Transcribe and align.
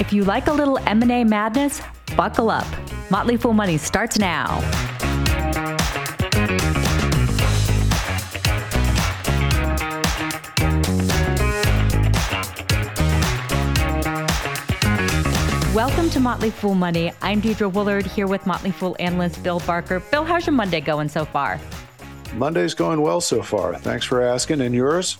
If 0.00 0.12
you 0.12 0.24
like 0.24 0.46
a 0.46 0.52
little 0.52 0.78
M&A 0.86 1.24
madness, 1.24 1.80
buckle 2.16 2.50
up. 2.50 2.66
Motley 3.10 3.36
Fool 3.36 3.52
Money 3.52 3.76
starts 3.78 4.18
now. 4.18 4.60
Welcome 15.74 16.10
to 16.10 16.20
Motley 16.20 16.50
Fool 16.50 16.74
Money. 16.74 17.12
I'm 17.22 17.40
Deidre 17.40 17.72
Woollard 17.72 18.06
here 18.06 18.26
with 18.26 18.46
Motley 18.46 18.70
Fool 18.70 18.96
analyst 18.98 19.42
Bill 19.42 19.60
Barker. 19.60 20.00
Bill, 20.00 20.24
how's 20.24 20.46
your 20.46 20.54
Monday 20.54 20.80
going 20.80 21.08
so 21.08 21.24
far? 21.24 21.60
Monday's 22.34 22.74
going 22.74 23.00
well 23.00 23.20
so 23.20 23.42
far. 23.42 23.74
Thanks 23.76 24.04
for 24.06 24.22
asking. 24.22 24.60
And 24.60 24.74
yours? 24.74 25.18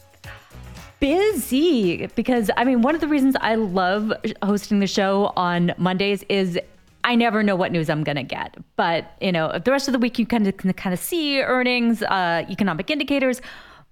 Busy 0.99 2.07
because 2.15 2.51
I 2.57 2.65
mean, 2.65 2.83
one 2.83 2.95
of 2.95 3.01
the 3.01 3.09
reasons 3.09 3.37
I 3.41 3.57
love 3.57 4.13
hosting 4.43 4.79
the 4.79 4.87
show 4.87 5.33
on 5.37 5.73
Mondays 5.77 6.23
is 6.29 6.59
I 7.05 7.17
never 7.17 7.43
know 7.43 7.57
what 7.57 7.73
news 7.73 7.91
I'm 7.91 8.05
going 8.05 8.17
to 8.17 8.23
get. 8.23 8.57
But, 8.77 9.13
you 9.21 9.33
know, 9.33 9.59
the 9.59 9.73
rest 9.73 9.89
of 9.89 9.93
the 9.93 9.99
week 9.99 10.19
you 10.19 10.27
kind 10.27 10.47
of 10.47 10.57
kind 10.77 10.93
of 10.93 11.01
see 11.01 11.43
earnings, 11.43 12.03
uh, 12.03 12.45
economic 12.49 12.91
indicators. 12.91 13.41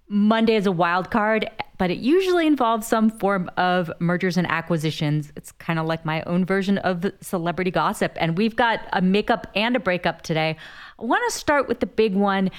Monday 0.09 0.57
is 0.57 0.67
a 0.67 0.73
wild 0.73 1.11
card, 1.11 1.49
but 1.79 1.91
it 1.91 1.99
usually 1.99 2.47
involves 2.47 2.87
some 2.87 3.11
form 3.11 3.51
of 3.57 3.91
mergers 4.01 4.37
and 4.37 4.47
acquisitions. 4.49 5.33
It's 5.37 5.53
kind 5.53 5.79
of 5.79 5.87
like 5.87 6.05
my 6.05 6.23
own 6.23 6.45
version 6.45 6.79
of 6.79 7.07
celebrity 7.21 7.71
gossip. 7.71 8.13
And 8.17 8.37
we've 8.37 8.57
got 8.57 8.81
a 8.93 9.01
makeup 9.01 9.47
and 9.55 9.77
a 9.77 9.81
breakup 9.81 10.23
today. 10.23 10.57
I 10.99 11.05
want 11.05 11.23
to 11.31 11.37
start 11.37 11.69
with 11.69 11.81
the 11.81 11.87
big 11.87 12.15
one. 12.15 12.51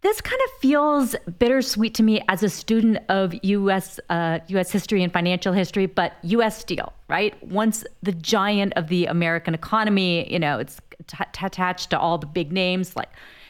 This 0.00 0.20
kind 0.20 0.40
of 0.44 0.60
feels 0.60 1.16
bittersweet 1.40 1.94
to 1.94 2.04
me 2.04 2.22
as 2.28 2.44
a 2.44 2.48
student 2.48 2.98
of 3.08 3.34
U.S. 3.42 3.98
Uh, 4.08 4.38
U.S. 4.46 4.70
history 4.70 5.02
and 5.02 5.12
financial 5.12 5.52
history, 5.52 5.86
but 5.86 6.12
U.S. 6.22 6.56
Steel, 6.56 6.92
right? 7.08 7.34
Once 7.42 7.84
the 8.02 8.12
giant 8.12 8.74
of 8.76 8.88
the 8.88 9.06
American 9.06 9.54
economy, 9.54 10.32
you 10.32 10.38
know, 10.38 10.60
it's 10.60 10.80
t- 11.08 11.16
attached 11.42 11.90
to 11.90 11.98
all 11.98 12.16
the 12.16 12.26
big 12.26 12.52
names 12.52 12.94
like 12.94 13.08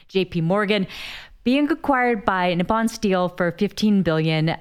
J.P. 0.09 0.41
Morgan 0.41 0.87
being 1.45 1.71
acquired 1.71 2.25
by 2.25 2.55
Nippon 2.55 2.89
Steel 2.89 3.29
for 3.29 3.53
15 3.53 4.03
billion. 4.03 4.57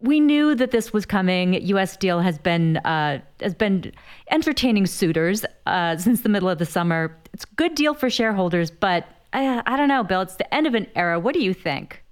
We 0.00 0.20
knew 0.20 0.54
that 0.54 0.70
this 0.70 0.92
was 0.92 1.06
coming. 1.06 1.54
U.S. 1.54 1.92
Steel 1.92 2.20
has 2.20 2.38
been 2.38 2.76
uh, 2.78 3.20
has 3.40 3.54
been 3.54 3.92
entertaining 4.30 4.86
suitors 4.86 5.44
uh, 5.66 5.96
since 5.96 6.22
the 6.22 6.28
middle 6.28 6.48
of 6.48 6.58
the 6.58 6.66
summer. 6.66 7.16
It's 7.32 7.44
a 7.44 7.54
good 7.56 7.74
deal 7.74 7.94
for 7.94 8.10
shareholders, 8.10 8.70
but 8.70 9.06
I, 9.32 9.62
I 9.66 9.76
don't 9.76 9.88
know, 9.88 10.04
Bill. 10.04 10.20
It's 10.20 10.36
the 10.36 10.52
end 10.54 10.66
of 10.66 10.74
an 10.74 10.86
era. 10.94 11.18
What 11.18 11.34
do 11.34 11.40
you 11.40 11.54
think? 11.54 12.02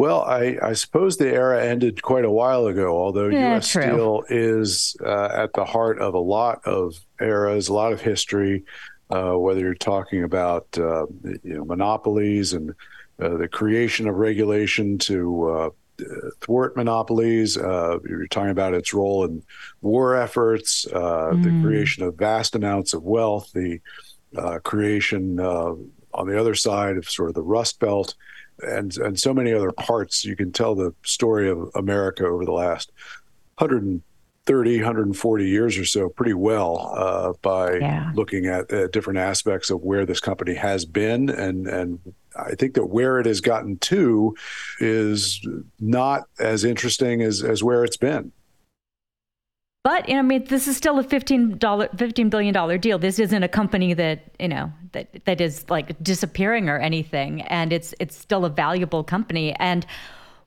Well, 0.00 0.22
I, 0.22 0.56
I, 0.62 0.72
suppose 0.72 1.18
the 1.18 1.28
era 1.28 1.62
ended 1.62 2.00
quite 2.00 2.24
a 2.24 2.30
while 2.30 2.68
ago, 2.68 2.96
although 2.96 3.28
yeah, 3.28 3.50
U.S. 3.50 3.68
True. 3.68 3.82
Steel 3.82 4.24
is 4.30 4.96
uh, 5.04 5.28
at 5.30 5.52
the 5.52 5.66
heart 5.66 5.98
of 5.98 6.14
a 6.14 6.18
lot 6.18 6.62
of 6.64 6.94
eras, 7.20 7.68
a 7.68 7.74
lot 7.74 7.92
of 7.92 8.00
history, 8.00 8.64
uh, 9.10 9.32
whether 9.34 9.60
you're 9.60 9.74
talking 9.74 10.24
about 10.24 10.66
uh, 10.78 11.04
you 11.42 11.54
know, 11.54 11.66
monopolies 11.66 12.54
and 12.54 12.70
uh, 13.20 13.36
the 13.36 13.46
creation 13.46 14.08
of 14.08 14.14
regulation 14.14 14.96
to 15.00 15.50
uh, 15.50 15.70
thwart 16.40 16.78
monopolies. 16.78 17.58
Uh, 17.58 17.98
you're 18.08 18.26
talking 18.28 18.52
about 18.52 18.72
its 18.72 18.94
role 18.94 19.26
in 19.26 19.42
war 19.82 20.16
efforts, 20.16 20.86
mm. 20.86 21.42
the 21.42 21.62
creation 21.62 22.04
of 22.04 22.14
vast 22.14 22.54
amounts 22.54 22.94
of 22.94 23.02
wealth, 23.02 23.52
the 23.52 23.80
creation 24.64 25.36
on 26.14 26.26
the 26.28 26.38
other 26.38 26.54
side 26.54 26.96
of 26.96 27.08
sort 27.08 27.28
of 27.28 27.34
the 27.34 27.42
Rust 27.42 27.80
Belt, 27.80 28.14
and 28.60 28.96
and 28.98 29.18
so 29.18 29.34
many 29.34 29.52
other 29.52 29.72
parts. 29.72 30.24
You 30.24 30.36
can 30.36 30.52
tell 30.52 30.74
the 30.74 30.94
story 31.04 31.50
of 31.50 31.70
America 31.74 32.26
over 32.26 32.44
the 32.44 32.52
last 32.52 32.92
130, 33.58 34.76
140 34.76 35.48
years 35.48 35.78
or 35.78 35.84
so 35.84 36.08
pretty 36.08 36.34
well 36.34 36.92
uh, 36.96 37.32
by 37.42 37.76
yeah. 37.76 38.12
looking 38.14 38.46
at 38.46 38.72
uh, 38.72 38.88
different 38.88 39.18
aspects 39.18 39.70
of 39.70 39.82
where 39.82 40.06
this 40.06 40.20
company 40.20 40.54
has 40.54 40.84
been 40.84 41.30
and 41.30 41.66
and 41.66 42.00
I 42.36 42.54
think 42.54 42.74
that 42.74 42.86
where 42.86 43.18
it 43.18 43.26
has 43.26 43.40
gotten 43.40 43.78
to 43.78 44.34
is 44.78 45.44
not 45.78 46.24
as 46.38 46.64
interesting 46.64 47.22
as, 47.22 47.42
as 47.42 47.62
where 47.62 47.84
it's 47.84 47.96
been. 47.96 48.32
But 49.82 50.08
you 50.08 50.14
know, 50.14 50.20
I 50.20 50.22
mean, 50.22 50.44
this 50.44 50.68
is 50.68 50.76
still 50.76 50.98
a 50.98 51.02
fifteen 51.02 51.56
dollar, 51.56 51.88
fifteen 51.96 52.28
billion 52.28 52.52
dollar 52.52 52.76
deal. 52.76 52.98
This 52.98 53.18
isn't 53.18 53.42
a 53.42 53.48
company 53.48 53.94
that 53.94 54.24
you 54.38 54.48
know 54.48 54.70
that 54.92 55.24
that 55.24 55.40
is 55.40 55.68
like 55.70 56.02
disappearing 56.02 56.68
or 56.68 56.78
anything, 56.78 57.42
and 57.42 57.72
it's 57.72 57.94
it's 57.98 58.16
still 58.16 58.44
a 58.44 58.50
valuable 58.50 59.02
company. 59.02 59.54
And 59.54 59.86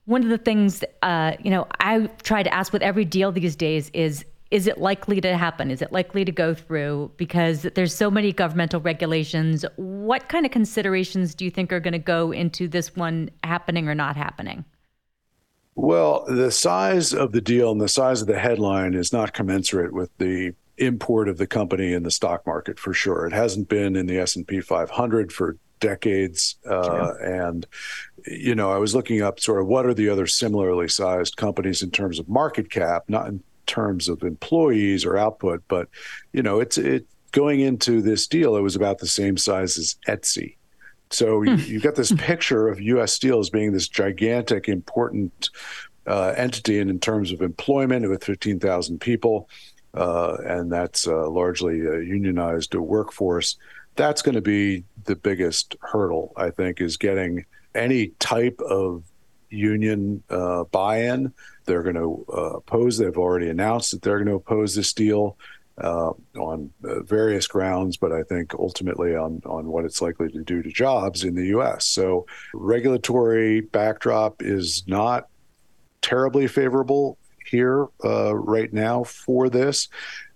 one 0.05 0.21
of 0.23 0.29
the 0.29 0.37
things 0.37 0.83
uh, 1.01 1.33
you 1.43 1.49
know 1.49 1.65
I 1.79 2.07
try 2.21 2.43
to 2.43 2.53
ask 2.53 2.71
with 2.71 2.83
every 2.83 3.05
deal 3.05 3.31
these 3.31 3.55
days 3.55 3.89
is 3.93 4.23
is 4.51 4.67
it 4.67 4.77
likely 4.77 5.19
to 5.19 5.35
happen? 5.35 5.71
Is 5.71 5.81
it 5.81 5.91
likely 5.91 6.23
to 6.25 6.31
go 6.31 6.53
through? 6.53 7.09
Because 7.17 7.63
there's 7.63 7.95
so 7.95 8.11
many 8.11 8.31
governmental 8.31 8.79
regulations. 8.81 9.65
What 9.77 10.29
kind 10.29 10.45
of 10.45 10.51
considerations 10.51 11.33
do 11.33 11.43
you 11.43 11.49
think 11.49 11.73
are 11.73 11.79
going 11.79 11.93
to 11.93 11.97
go 11.97 12.31
into 12.31 12.67
this 12.67 12.95
one 12.95 13.31
happening 13.43 13.89
or 13.89 13.95
not 13.95 14.15
happening? 14.15 14.63
Well, 15.75 16.25
the 16.25 16.51
size 16.51 17.13
of 17.13 17.31
the 17.31 17.41
deal 17.41 17.71
and 17.71 17.81
the 17.81 17.89
size 17.89 18.21
of 18.21 18.27
the 18.27 18.39
headline 18.39 18.93
is 18.93 19.11
not 19.11 19.33
commensurate 19.33 19.93
with 19.93 20.15
the 20.17 20.53
import 20.77 21.29
of 21.29 21.37
the 21.37 21.47
company 21.47 21.93
in 21.93 22.03
the 22.03 22.11
stock 22.11 22.45
market 22.45 22.79
for 22.79 22.93
sure. 22.93 23.25
It 23.25 23.33
hasn't 23.33 23.69
been 23.69 23.95
in 23.95 24.05
the 24.05 24.19
S&P 24.19 24.61
500 24.61 25.31
for 25.31 25.57
decades 25.79 26.55
uh, 26.65 27.13
and 27.21 27.65
you 28.25 28.55
know 28.55 28.71
i 28.71 28.77
was 28.77 28.95
looking 28.95 29.21
up 29.21 29.37
sort 29.37 29.59
of 29.59 29.67
what 29.67 29.85
are 29.85 29.93
the 29.93 30.07
other 30.07 30.25
similarly 30.25 30.87
sized 30.87 31.35
companies 31.35 31.83
in 31.83 31.91
terms 31.91 32.19
of 32.19 32.29
market 32.29 32.71
cap 32.71 33.03
not 33.09 33.27
in 33.27 33.43
terms 33.65 34.09
of 34.09 34.23
employees 34.23 35.05
or 35.05 35.17
output, 35.17 35.63
but 35.67 35.87
you 36.31 36.43
know, 36.43 36.59
it's 36.59 36.77
it 36.77 37.05
going 37.31 37.61
into 37.61 38.01
this 38.01 38.27
deal, 38.27 38.55
it 38.55 38.61
was 38.61 38.75
about 38.75 38.99
the 38.99 39.07
same 39.07 39.37
size 39.37 39.77
as 39.77 39.95
Etsy. 40.07 40.55
So 41.13 41.43
you, 41.43 41.55
hmm. 41.55 41.73
have 41.73 41.83
got 41.83 41.95
this 41.95 42.11
picture 42.11 42.67
of 42.67 42.81
U.S. 42.81 43.13
Steel 43.13 43.39
as 43.39 43.49
being 43.49 43.71
this 43.71 43.87
gigantic, 43.87 44.67
important 44.67 45.49
uh, 46.07 46.33
entity, 46.35 46.79
and 46.79 46.89
in 46.89 46.99
terms 46.99 47.31
of 47.31 47.41
employment, 47.41 48.09
with 48.09 48.23
15,000 48.23 48.99
people, 48.99 49.49
uh, 49.93 50.37
and 50.45 50.71
that's 50.71 51.07
uh, 51.07 51.29
largely 51.29 51.81
a 51.81 52.01
unionized 52.01 52.75
workforce. 52.75 53.57
That's 53.95 54.21
going 54.21 54.35
to 54.35 54.41
be 54.41 54.83
the 55.05 55.15
biggest 55.15 55.75
hurdle, 55.81 56.33
I 56.35 56.49
think, 56.49 56.81
is 56.81 56.97
getting 56.97 57.45
any 57.75 58.07
type 58.19 58.59
of 58.59 59.03
union 59.49 60.23
uh, 60.31 60.63
buy-in 60.65 61.31
they're 61.65 61.83
going 61.83 61.95
to 61.95 62.25
uh, 62.31 62.57
oppose. 62.57 62.97
They've 62.97 63.17
already 63.17 63.49
announced 63.49 63.91
that 63.91 64.01
they're 64.01 64.17
going 64.17 64.27
to 64.27 64.35
oppose 64.35 64.75
this 64.75 64.93
deal 64.93 65.37
uh, 65.81 66.11
on 66.37 66.71
uh, 66.83 67.01
various 67.01 67.47
grounds, 67.47 67.97
but 67.97 68.11
I 68.11 68.23
think 68.23 68.53
ultimately 68.53 69.15
on 69.15 69.41
on 69.45 69.67
what 69.67 69.85
it's 69.85 70.01
likely 70.01 70.29
to 70.29 70.43
do 70.43 70.61
to 70.61 70.71
jobs 70.71 71.23
in 71.23 71.35
the 71.35 71.47
U.S. 71.47 71.87
So 71.87 72.25
regulatory 72.53 73.61
backdrop 73.61 74.41
is 74.41 74.83
not 74.87 75.27
terribly 76.01 76.47
favorable 76.47 77.17
here 77.45 77.87
uh, 78.03 78.35
right 78.35 78.71
now 78.71 79.03
for 79.03 79.49
this. 79.49 79.89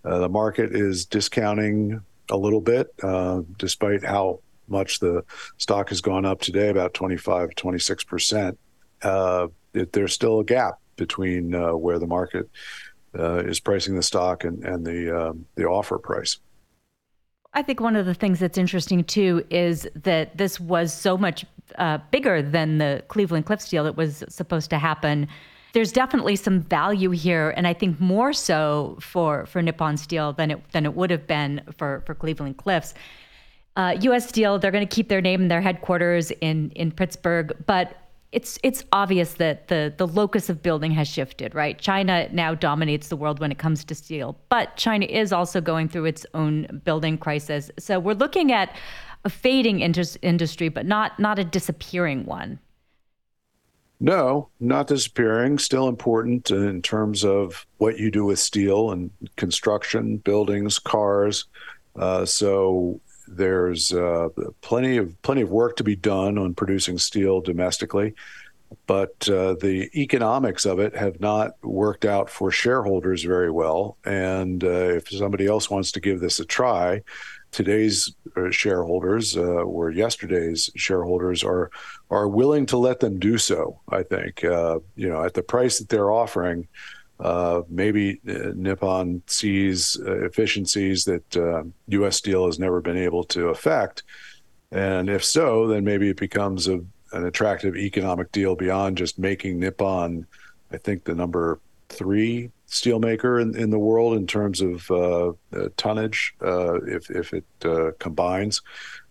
Uh, 0.04 0.20
the 0.20 0.30
market 0.30 0.76
is 0.76 1.06
discounting 1.06 2.02
a 2.30 2.38
little 2.38 2.62
bit, 2.62 2.88
uh, 3.04 3.42
despite 3.58 4.04
how 4.04 4.40
much 4.68 5.00
the 5.00 5.24
stock 5.58 5.90
has 5.90 6.02
gone 6.02 6.26
up 6.26 6.42
today, 6.42 6.70
about 6.70 6.94
25, 6.94 7.56
26 7.56 8.04
percent. 8.06 8.58
there's 9.02 10.14
still 10.14 10.40
a 10.40 10.44
gap 10.44 10.80
between 10.98 11.56
uh, 11.56 11.76
where 11.76 12.00
the 12.00 12.08
market 12.08 12.50
uh, 13.18 13.44
is 13.46 13.60
pricing 13.60 13.96
the 13.96 14.04
stock 14.04 14.44
and, 14.44 14.64
and 14.64 14.86
the 14.86 15.30
um, 15.30 15.46
the 15.56 15.66
offer 15.66 15.98
price. 15.98 16.40
I 17.54 17.64
think 17.64 17.80
one 17.80 17.96
of 17.96 18.06
the 18.06 18.14
things 18.14 18.40
that's 18.40 18.58
interesting 18.58 19.04
too 19.04 19.46
is 19.50 19.88
that 19.96 20.38
this 20.38 20.60
was 20.60 20.94
so 20.94 21.18
much 21.18 21.46
uh, 21.78 21.98
bigger 22.12 22.42
than 22.42 22.78
the 22.78 23.04
Cleveland 23.08 23.46
Cliffs 23.46 23.70
deal 23.70 23.84
that 23.86 23.98
was 23.98 24.24
supposed 24.30 24.70
to 24.70 24.78
happen. 24.78 25.28
There's 25.74 25.92
definitely 25.92 26.36
some 26.36 26.62
value 26.62 27.12
here, 27.12 27.52
and 27.58 27.68
I 27.68 27.74
think 27.74 28.00
more 28.00 28.34
so 28.34 28.98
for 29.02 29.46
for 29.46 29.62
Nippon 29.62 29.98
Steel 29.98 30.34
than 30.34 30.52
it 30.52 30.72
than 30.72 30.86
it 30.86 30.94
would 30.94 31.10
have 31.10 31.28
been 31.28 31.62
for 31.76 32.04
for 32.06 32.16
Cleveland 32.16 32.58
Cliffs. 32.58 32.94
Uh, 33.76 33.96
U.S. 34.02 34.28
Steel, 34.28 34.58
they're 34.58 34.72
going 34.72 34.88
to 34.88 34.96
keep 34.96 35.08
their 35.08 35.22
name 35.22 35.42
and 35.42 35.52
their 35.52 35.62
headquarters 35.62 36.32
in 36.42 36.72
in 36.72 36.92
Pittsburgh, 36.92 37.56
but 37.66 38.07
it's 38.38 38.60
it's 38.62 38.84
obvious 38.92 39.34
that 39.36 39.68
the 39.68 39.92
the 39.98 40.06
locus 40.06 40.48
of 40.48 40.62
building 40.62 40.92
has 40.92 41.08
shifted, 41.08 41.56
right? 41.56 41.80
China 41.80 42.30
now 42.32 42.54
dominates 42.54 43.08
the 43.08 43.16
world 43.16 43.40
when 43.40 43.52
it 43.52 43.58
comes 43.58 43.84
to 43.84 43.96
steel, 43.96 44.38
but 44.50 44.76
China 44.76 45.08
is 45.08 45.34
also 45.34 45.60
going 45.60 45.90
through 45.90 46.06
its 46.06 46.24
own 46.36 46.82
building 46.86 47.18
crisis. 47.18 47.72
So 47.80 48.00
we're 48.00 48.14
looking 48.14 48.52
at 48.52 48.76
a 49.26 49.30
fading 49.30 49.80
industry, 49.80 50.70
but 50.70 50.86
not 50.86 51.18
not 51.18 51.40
a 51.40 51.44
disappearing 51.44 52.26
one. 52.28 52.60
No, 54.00 54.50
not 54.60 54.86
disappearing. 54.86 55.58
Still 55.58 55.88
important 55.88 56.52
in 56.52 56.84
terms 56.84 57.26
of 57.26 57.66
what 57.80 57.98
you 57.98 58.12
do 58.12 58.24
with 58.26 58.38
steel 58.38 58.92
and 58.92 59.10
construction, 59.38 60.18
buildings, 60.18 60.78
cars. 60.78 61.46
Uh, 61.96 62.24
so 62.24 63.02
there's 63.28 63.94
uh, 63.94 64.30
plenty 64.62 64.98
of 64.98 65.22
plenty 65.22 65.42
of 65.42 65.50
work 65.50 65.76
to 65.78 65.84
be 65.84 65.96
done 65.96 66.38
on 66.38 66.54
producing 66.54 66.98
steel 66.98 67.42
domestically, 67.42 68.16
but 68.86 69.30
uh, 69.30 69.56
the 69.56 69.90
economics 69.96 70.66
of 70.66 70.80
it 70.80 70.96
have 70.96 71.20
not 71.20 71.52
worked 71.64 72.06
out 72.06 72.30
for 72.30 72.52
shareholders 72.52 73.24
very 73.24 73.52
well. 73.52 73.98
And 74.06 74.64
uh, 74.64 74.96
if 74.96 75.10
somebody 75.10 75.48
else 75.48 75.70
wants 75.70 75.92
to 75.94 76.00
give 76.00 76.20
this 76.20 76.40
a 76.40 76.46
try, 76.46 77.02
today's 77.52 78.14
uh, 78.36 78.52
shareholders 78.52 79.38
uh, 79.38 79.42
or 79.42 79.90
yesterday's 79.92 80.70
shareholders 80.76 81.44
are 81.44 81.72
are 82.10 82.28
willing 82.28 82.66
to 82.68 82.78
let 82.78 83.00
them 83.00 83.20
do 83.20 83.38
so. 83.38 83.80
I 83.90 84.04
think 84.04 84.44
uh, 84.44 84.80
you 84.96 85.10
know 85.10 85.24
at 85.24 85.34
the 85.34 85.44
price 85.44 85.80
that 85.80 85.90
they're 85.90 86.12
offering 86.12 86.68
uh, 87.20 87.62
maybe 87.68 88.22
uh, 88.30 88.52
Nippon 88.56 89.24
sees 89.28 89.98
uh, 90.06 90.26
efficiencies 90.26 91.04
that 91.06 91.74
U.S. 91.88 92.08
Uh, 92.08 92.12
Steel 92.12 92.46
has 92.46 92.60
never 92.60 92.80
been 92.80 92.98
able 92.98 93.24
to 93.26 93.50
affect, 93.50 94.04
and 94.72 95.10
if 95.10 95.24
so, 95.24 95.68
then 95.68 95.84
maybe 95.84 96.10
it 96.10 96.18
becomes 96.18 96.68
a, 96.68 96.80
an 97.14 97.26
attractive 97.26 97.76
economic 97.76 98.32
deal 98.32 98.56
beyond 98.56 98.98
just 98.98 99.18
making 99.18 99.60
Nippon. 99.60 100.28
I 100.72 100.78
think 100.78 101.06
the 101.06 101.16
number 101.16 101.60
three 101.90 102.52
steelmaker 102.68 103.42
in, 103.42 103.58
in 103.58 103.70
the 103.70 103.80
world 103.80 104.18
in 104.18 104.28
terms 104.28 104.60
of 104.62 104.92
uh, 104.92 105.32
tonnage, 105.78 106.36
uh, 106.42 106.76
if 106.82 107.10
if 107.10 107.34
it 107.34 107.46
combines. 107.98 108.62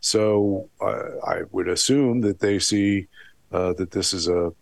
So 0.01 0.69
I 0.81 1.43
would 1.51 1.69
assume 1.69 2.21
that 2.21 2.39
they 2.39 2.61
see 2.61 3.09
that 3.51 3.91
this 3.91 4.13
is 4.13 4.29
a 4.29 4.53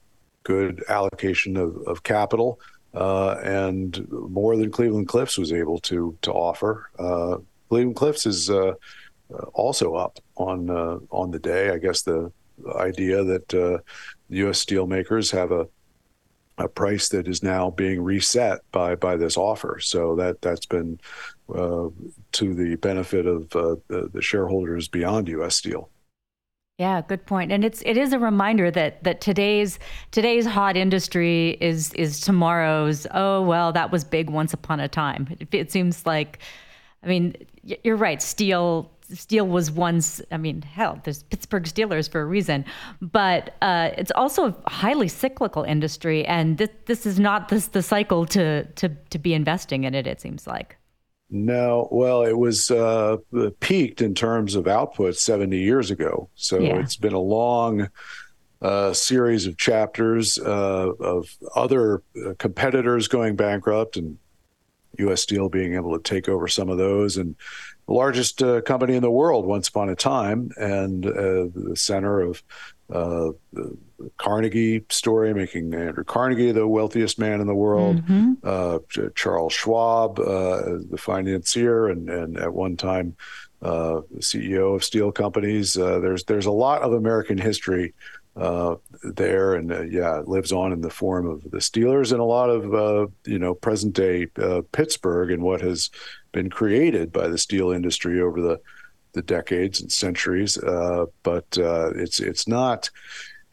good 0.45 0.85
allocation 0.89 1.57
of, 1.57 1.77
of 1.87 2.03
capital 2.05 2.61
uh, 2.95 3.41
and 3.43 4.09
more 4.11 4.57
than 4.57 4.71
Cleveland 4.71 5.09
Cliffs 5.09 5.37
was 5.39 5.53
able 5.53 5.79
to 5.81 6.17
to 6.23 6.33
offer. 6.33 6.91
Uh, 6.99 7.39
Cleveland 7.69 7.97
Cliffs 7.97 8.27
is 8.27 8.51
uh, 8.51 8.75
also 9.53 9.95
up 9.95 10.19
on 10.37 10.71
uh, 10.71 10.99
on 11.11 11.31
the 11.31 11.39
day. 11.39 11.71
I 11.71 11.79
guess 11.79 12.03
the 12.03 12.31
idea 12.77 13.25
that 13.25 13.53
U.S. 14.29 14.63
Uh, 14.63 14.67
steelmakers 14.67 15.33
have 15.33 15.53
a 15.53 15.67
a 16.57 16.69
price 16.69 17.09
that 17.09 17.27
is 17.27 17.43
now 17.43 17.71
being 17.71 18.01
reset 18.01 18.61
by 18.71 18.95
by 18.95 19.17
this 19.17 19.37
offer. 19.37 19.81
So 19.81 20.15
that 20.17 20.41
that's 20.41 20.67
been 20.67 21.01
uh, 21.53 21.89
to 22.33 22.55
the 22.55 22.77
benefit 22.77 23.27
of 23.27 23.49
the, 23.51 23.81
the 23.89 24.23
shareholders 24.23 24.89
beyond 24.89 25.29
U.S. 25.29 25.57
Steel. 25.57 25.91
Yeah, 26.79 27.03
good 27.07 27.25
point. 27.25 27.53
And 27.53 27.65
it's 27.65 27.83
it 27.87 27.97
is 27.97 28.13
a 28.13 28.19
reminder 28.19 28.69
that 28.71 29.05
that 29.05 29.21
today's 29.21 29.79
today's 30.11 30.45
hot 30.45 30.77
industry 30.77 31.57
is 31.61 31.93
is 31.95 32.21
tomorrow's. 32.21 33.07
Oh 33.13 33.43
well, 33.43 33.73
that 33.73 33.93
was 33.93 34.03
big 34.03 34.29
once 34.29 34.53
upon 34.53 34.81
a 34.81 34.89
time. 34.89 35.29
It, 35.39 35.55
it 35.55 35.71
seems 35.71 36.05
like, 36.05 36.41
I 37.05 37.07
mean, 37.07 37.37
you're 37.63 37.97
right. 37.97 38.21
Steel 38.21 38.91
steel 39.13 39.47
was 39.47 39.71
once. 39.71 40.21
I 40.33 40.37
mean, 40.37 40.63
hell, 40.63 41.01
there's 41.05 41.23
Pittsburgh 41.23 41.63
Steelers 41.65 42.11
for 42.11 42.23
a 42.23 42.27
reason, 42.27 42.65
but 43.01 43.55
uh, 43.63 43.91
it's 43.97 44.11
also 44.17 44.57
a 44.67 44.71
highly 44.71 45.07
cyclical 45.07 45.63
industry, 45.63 46.27
and 46.27 46.59
this 46.59 46.71
this 46.87 47.07
is 47.07 47.21
not 47.21 47.51
this 47.51 47.69
the 47.69 47.83
cycle 47.83 48.27
to 48.27 48.65
to 48.65 48.89
to 49.11 49.19
be 49.21 49.33
investing 49.33 49.85
in 49.85 49.95
it. 49.95 50.09
It 50.09 50.21
seems 50.21 50.45
like. 50.45 50.77
No, 51.31 51.89
well, 51.91 52.23
it 52.23 52.37
was 52.37 52.71
uh, 52.71 53.17
peaked 53.61 54.03
in 54.03 54.15
terms 54.15 54.55
of 54.55 54.69
output 54.69 55.17
70 55.17 55.59
years 55.59 55.91
ago. 55.91 56.29
So 56.35 56.59
yeah. 56.59 56.79
it's 56.79 56.97
been 56.97 57.15
a 57.15 57.19
long 57.19 57.89
uh, 58.63 58.93
series 58.93 59.47
of 59.47 59.57
chapters 59.57 60.39
uh, 60.39 60.93
of 61.01 61.29
other 61.57 62.03
uh, 62.25 62.35
competitors 62.39 63.09
going 63.09 63.37
bankrupt 63.37 63.97
and 63.97 64.19
U.S. 64.99 65.23
Steel 65.23 65.49
being 65.49 65.75
able 65.75 65.99
to 65.99 66.03
take 66.03 66.29
over 66.29 66.47
some 66.47 66.69
of 66.69 66.79
those. 66.79 67.17
And 67.17 67.37
largest 67.87 68.43
uh, 68.43 68.61
company 68.63 68.95
in 68.95 69.03
the 69.03 69.11
world 69.11 69.45
once 69.47 69.69
upon 69.69 69.89
a 69.89 69.97
time, 69.97 70.51
and 70.57 71.05
uh, 71.05 71.49
the 71.55 71.75
center 71.75 72.21
of 72.21 72.43
uh, 72.91 73.31
the 73.53 73.77
Carnegie 74.19 74.85
story, 74.91 75.33
making 75.33 75.75
Andrew 75.75 76.05
Carnegie 76.05 76.53
the 76.53 76.69
wealthiest 76.69 77.19
man 77.19 77.41
in 77.41 77.47
the 77.47 77.55
world, 77.55 77.97
mm-hmm. 77.97 78.35
uh, 78.43 78.79
Charles 79.15 79.53
Schwab, 79.53 80.19
uh, 80.21 80.79
the 80.91 80.99
financier, 80.99 81.89
and, 81.89 82.11
and 82.11 82.37
at 82.37 82.53
one 82.53 82.77
time 82.77 83.17
uh, 83.63 84.03
CEO 84.19 84.75
of 84.75 84.85
steel 84.85 85.11
companies. 85.11 85.79
Uh, 85.79 85.99
there's 85.99 86.25
there's 86.25 86.47
a 86.47 86.53
lot 86.53 86.83
of 86.83 86.93
American 86.93 87.39
history 87.39 87.95
uh, 88.37 88.75
there, 89.03 89.55
and 89.55 89.73
uh, 89.73 89.83
yeah, 89.83 90.21
it 90.21 90.29
lives 90.29 90.53
on 90.53 90.73
in 90.73 90.83
the 90.83 90.91
form 90.91 91.27
of 91.27 91.43
the 91.51 91.59
Steelers 91.59 92.13
and 92.13 92.21
a 92.21 92.25
lot 92.25 92.51
of 92.51 93.11
you 93.25 93.39
know 93.39 93.55
present 93.55 93.95
day 93.95 94.27
Pittsburgh 94.73 95.31
and 95.31 95.43
what 95.43 95.63
has 95.63 95.91
been 96.33 96.51
created 96.51 97.13
by 97.13 97.29
the 97.29 97.39
steel 97.39 97.71
industry 97.71 98.21
over 98.21 98.43
the 98.43 98.61
the 99.15 99.23
decades 99.23 99.81
and 99.81 99.91
centuries. 99.91 100.59
but 101.23 101.47
it's 101.57 102.21
it's 102.21 102.47
not 102.47 102.91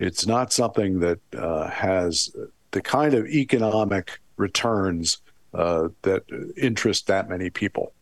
it's 0.02 0.26
not 0.26 0.52
something 0.52 1.00
that 1.00 1.20
uh, 1.38 1.70
has 1.70 2.36
the 2.72 2.82
kind 2.82 3.14
of 3.14 3.28
economic 3.28 4.20
returns 4.36 5.20
uh, 5.54 5.90
that 6.02 6.24
interest 6.58 7.08
that 7.08 7.30
many 7.30 7.50
people. 7.50 7.94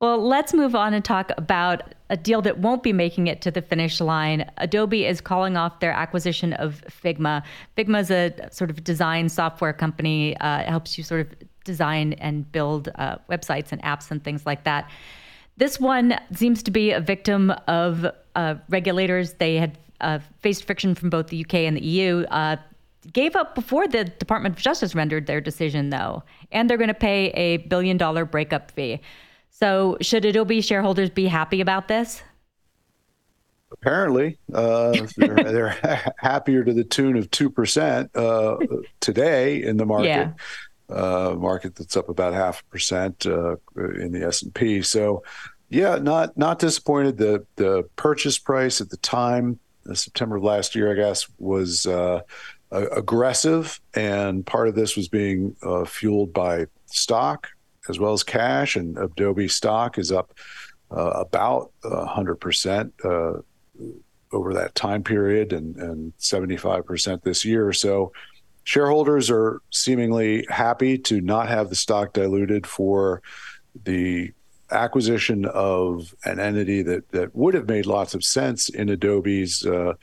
Well, 0.00 0.18
let's 0.18 0.54
move 0.54 0.74
on 0.74 0.94
and 0.94 1.04
talk 1.04 1.30
about 1.36 1.94
a 2.08 2.16
deal 2.16 2.40
that 2.42 2.58
won't 2.58 2.82
be 2.82 2.92
making 2.92 3.26
it 3.26 3.42
to 3.42 3.50
the 3.50 3.60
finish 3.60 4.00
line. 4.00 4.50
Adobe 4.56 5.04
is 5.04 5.20
calling 5.20 5.58
off 5.58 5.78
their 5.80 5.92
acquisition 5.92 6.54
of 6.54 6.82
Figma. 6.88 7.42
Figma 7.76 8.00
is 8.00 8.10
a 8.10 8.48
sort 8.50 8.70
of 8.70 8.82
design 8.82 9.28
software 9.28 9.74
company. 9.74 10.36
Uh, 10.38 10.60
it 10.60 10.68
helps 10.68 10.96
you 10.96 11.04
sort 11.04 11.20
of 11.20 11.34
design 11.64 12.14
and 12.14 12.50
build 12.50 12.88
uh, 12.94 13.16
websites 13.28 13.72
and 13.72 13.82
apps 13.82 14.10
and 14.10 14.24
things 14.24 14.46
like 14.46 14.64
that. 14.64 14.90
This 15.60 15.78
one 15.78 16.18
seems 16.32 16.62
to 16.62 16.70
be 16.70 16.90
a 16.90 17.00
victim 17.00 17.52
of 17.68 18.06
uh, 18.34 18.54
regulators. 18.70 19.34
They 19.34 19.56
had 19.56 19.76
uh, 20.00 20.20
faced 20.40 20.64
friction 20.64 20.94
from 20.94 21.10
both 21.10 21.26
the 21.26 21.44
UK 21.44 21.54
and 21.54 21.76
the 21.76 21.84
EU. 21.84 22.24
Uh, 22.30 22.56
gave 23.12 23.36
up 23.36 23.54
before 23.54 23.86
the 23.86 24.04
Department 24.04 24.56
of 24.56 24.62
Justice 24.62 24.94
rendered 24.94 25.26
their 25.26 25.42
decision, 25.42 25.90
though, 25.90 26.22
and 26.50 26.68
they're 26.68 26.78
going 26.78 26.88
to 26.88 26.94
pay 26.94 27.26
a 27.32 27.58
billion 27.58 27.98
dollar 27.98 28.24
breakup 28.24 28.70
fee. 28.70 29.02
So, 29.50 29.98
should 30.00 30.24
Adobe 30.24 30.62
shareholders 30.62 31.10
be 31.10 31.26
happy 31.26 31.60
about 31.60 31.88
this? 31.88 32.22
Apparently, 33.70 34.38
uh, 34.54 34.92
they're, 35.18 35.44
they're, 35.44 36.14
happier 36.16 36.64
to 36.64 36.72
the 36.72 36.84
tune 36.84 37.18
of 37.18 37.30
two 37.30 37.50
percent 37.50 38.16
uh, 38.16 38.56
today 39.00 39.62
in 39.62 39.76
the 39.76 39.84
market. 39.84 40.06
Yeah. 40.06 40.32
Uh, 40.90 41.36
market 41.38 41.76
that's 41.76 41.96
up 41.96 42.08
about 42.08 42.32
half 42.34 42.60
a 42.60 42.64
percent 42.64 43.26
uh, 43.26 43.56
in 43.76 44.10
the 44.12 44.26
S 44.26 44.42
and 44.42 44.52
P. 44.52 44.82
So, 44.82 45.22
yeah, 45.68 45.96
not 45.96 46.36
not 46.36 46.58
disappointed. 46.58 47.16
The 47.16 47.46
the 47.56 47.84
purchase 47.96 48.38
price 48.38 48.80
at 48.80 48.90
the 48.90 48.96
time 48.96 49.58
September 49.94 50.36
of 50.36 50.42
last 50.42 50.74
year, 50.74 50.90
I 50.90 50.94
guess, 50.94 51.28
was 51.38 51.86
uh, 51.86 52.20
aggressive, 52.70 53.80
and 53.94 54.44
part 54.44 54.68
of 54.68 54.74
this 54.74 54.96
was 54.96 55.08
being 55.08 55.56
uh, 55.62 55.84
fueled 55.84 56.32
by 56.32 56.66
stock 56.86 57.48
as 57.88 57.98
well 57.98 58.12
as 58.12 58.22
cash. 58.22 58.76
And 58.76 58.98
Adobe 58.98 59.48
stock 59.48 59.98
is 59.98 60.12
up 60.12 60.32
uh, 60.90 61.10
about 61.10 61.72
hundred 61.84 62.36
percent 62.36 62.92
uh, 63.04 63.34
over 64.32 64.54
that 64.54 64.74
time 64.74 65.02
period, 65.02 65.52
and 65.52 65.76
and 65.76 66.12
seventy 66.18 66.56
five 66.56 66.84
percent 66.84 67.22
this 67.22 67.44
year. 67.44 67.72
So 67.72 68.12
shareholders 68.64 69.30
are 69.30 69.60
seemingly 69.70 70.46
happy 70.48 70.98
to 70.98 71.20
not 71.20 71.48
have 71.48 71.68
the 71.68 71.76
stock 71.76 72.12
diluted 72.12 72.66
for 72.66 73.22
the 73.84 74.32
acquisition 74.70 75.44
of 75.46 76.14
an 76.24 76.38
entity 76.38 76.82
that 76.82 77.08
that 77.10 77.34
would 77.34 77.54
have 77.54 77.68
made 77.68 77.86
lots 77.86 78.14
of 78.14 78.24
sense 78.24 78.68
in 78.68 78.88
Adobe's 78.88 79.66
uh, 79.66 79.94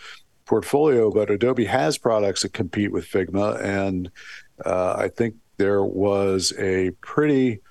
portfolio, 0.45 1.11
but 1.11 1.29
Adobe 1.29 1.65
has 1.65 1.97
products 1.97 2.41
that 2.41 2.53
compete 2.53 2.91
with 2.91 3.05
Figma, 3.05 3.61
and 3.61 4.09
uh, 4.65 4.95
I 4.97 5.09
think 5.09 5.35
there 5.57 5.83
was 5.83 6.53
a 6.57 6.91
pretty 7.01 7.61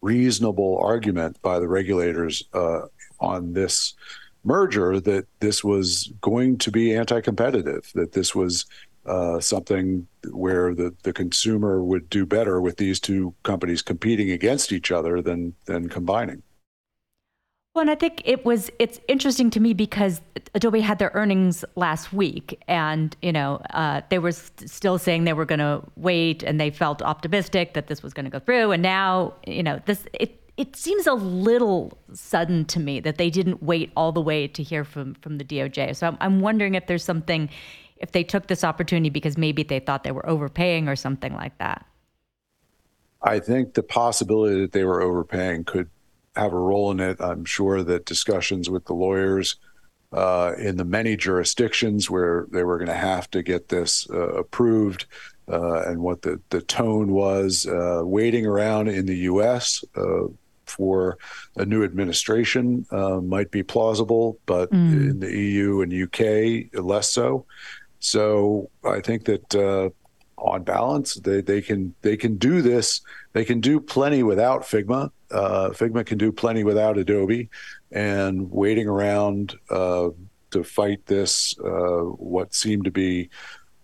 reasonable 0.00 0.78
argument 0.78 1.40
by 1.42 1.58
the 1.58 1.68
regulators 1.68 2.44
uh, 2.52 2.82
on 3.20 3.52
this 3.52 3.94
merger 4.44 5.00
that 5.00 5.26
this 5.40 5.64
was 5.64 6.12
going 6.20 6.58
to 6.58 6.70
be 6.70 6.94
anti-competitive, 6.94 7.90
that 7.94 8.12
this 8.12 8.34
was 8.34 8.66
uh, 9.08 9.40
something 9.40 10.06
where 10.30 10.74
the, 10.74 10.94
the 11.02 11.12
consumer 11.12 11.82
would 11.82 12.10
do 12.10 12.26
better 12.26 12.60
with 12.60 12.76
these 12.76 13.00
two 13.00 13.34
companies 13.42 13.82
competing 13.82 14.30
against 14.30 14.72
each 14.72 14.92
other 14.92 15.22
than 15.22 15.54
than 15.66 15.88
combining. 15.88 16.42
Well, 17.74 17.82
and 17.82 17.90
I 17.90 17.94
think 17.94 18.22
it 18.24 18.44
was 18.44 18.70
it's 18.78 18.98
interesting 19.06 19.50
to 19.50 19.60
me 19.60 19.72
because 19.72 20.20
Adobe 20.54 20.80
had 20.80 20.98
their 20.98 21.12
earnings 21.14 21.64
last 21.76 22.12
week, 22.12 22.60
and 22.66 23.16
you 23.22 23.32
know 23.32 23.62
uh, 23.70 24.00
they 24.08 24.18
were 24.18 24.32
st- 24.32 24.68
still 24.68 24.98
saying 24.98 25.24
they 25.24 25.32
were 25.32 25.44
going 25.44 25.60
to 25.60 25.82
wait, 25.96 26.42
and 26.42 26.60
they 26.60 26.70
felt 26.70 27.02
optimistic 27.02 27.74
that 27.74 27.86
this 27.86 28.02
was 28.02 28.12
going 28.12 28.24
to 28.24 28.30
go 28.30 28.40
through, 28.40 28.72
and 28.72 28.82
now 28.82 29.32
you 29.46 29.62
know 29.62 29.80
this 29.86 30.06
it 30.12 30.42
it 30.56 30.74
seems 30.74 31.06
a 31.06 31.14
little 31.14 31.96
sudden 32.12 32.64
to 32.64 32.80
me 32.80 32.98
that 32.98 33.16
they 33.16 33.30
didn't 33.30 33.62
wait 33.62 33.92
all 33.96 34.10
the 34.10 34.20
way 34.20 34.48
to 34.48 34.62
hear 34.62 34.82
from 34.82 35.14
from 35.14 35.38
the 35.38 35.44
DOJ. 35.44 35.94
So 35.94 36.08
I'm, 36.08 36.18
I'm 36.20 36.40
wondering 36.40 36.74
if 36.74 36.88
there's 36.88 37.04
something 37.04 37.48
if 38.00 38.12
they 38.12 38.24
took 38.24 38.46
this 38.46 38.64
opportunity 38.64 39.10
because 39.10 39.36
maybe 39.36 39.62
they 39.62 39.80
thought 39.80 40.04
they 40.04 40.12
were 40.12 40.28
overpaying 40.28 40.88
or 40.88 40.96
something 40.96 41.34
like 41.34 41.56
that. 41.58 41.84
I 43.22 43.40
think 43.40 43.74
the 43.74 43.82
possibility 43.82 44.60
that 44.60 44.72
they 44.72 44.84
were 44.84 45.02
overpaying 45.02 45.64
could 45.64 45.90
have 46.36 46.52
a 46.52 46.58
role 46.58 46.90
in 46.92 47.00
it. 47.00 47.20
I'm 47.20 47.44
sure 47.44 47.82
that 47.82 48.04
discussions 48.04 48.70
with 48.70 48.84
the 48.84 48.94
lawyers 48.94 49.56
uh, 50.12 50.54
in 50.58 50.76
the 50.76 50.84
many 50.84 51.16
jurisdictions 51.16 52.08
where 52.08 52.46
they 52.50 52.62
were 52.62 52.78
going 52.78 52.88
to 52.88 52.94
have 52.94 53.30
to 53.32 53.42
get 53.42 53.68
this 53.68 54.08
uh, 54.10 54.34
approved 54.34 55.06
uh, 55.48 55.82
and 55.82 56.00
what 56.00 56.22
the, 56.22 56.40
the 56.50 56.62
tone 56.62 57.12
was 57.12 57.66
uh, 57.66 58.02
waiting 58.04 58.46
around 58.46 58.88
in 58.88 59.06
the 59.06 59.16
U.S. 59.18 59.84
Uh, 59.96 60.28
for 60.66 61.18
a 61.56 61.64
new 61.64 61.82
administration 61.82 62.86
uh, 62.90 63.20
might 63.20 63.50
be 63.50 63.62
plausible, 63.62 64.38
but 64.46 64.70
mm. 64.70 65.10
in 65.10 65.20
the 65.20 65.34
EU 65.34 65.80
and 65.80 65.92
UK, 65.92 66.82
less 66.82 67.10
so. 67.10 67.46
So 68.00 68.70
I 68.84 69.00
think 69.00 69.24
that 69.24 69.92
on 70.40 70.62
balance, 70.62 71.14
they, 71.14 71.40
they 71.40 71.60
can 71.60 71.94
they 72.02 72.16
can 72.16 72.36
do 72.36 72.62
this. 72.62 73.00
They 73.32 73.44
can 73.44 73.60
do 73.60 73.80
plenty 73.80 74.22
without 74.22 74.62
Figma. 74.62 75.10
Uh, 75.30 75.70
Figma 75.70 76.06
can 76.06 76.18
do 76.18 76.32
plenty 76.32 76.64
without 76.64 76.98
Adobe, 76.98 77.48
and 77.92 78.50
waiting 78.50 78.88
around 78.88 79.54
uh, 79.70 80.10
to 80.50 80.64
fight 80.64 81.04
this 81.06 81.54
uh, 81.58 82.02
what 82.16 82.54
seemed 82.54 82.84
to 82.84 82.90
be 82.90 83.30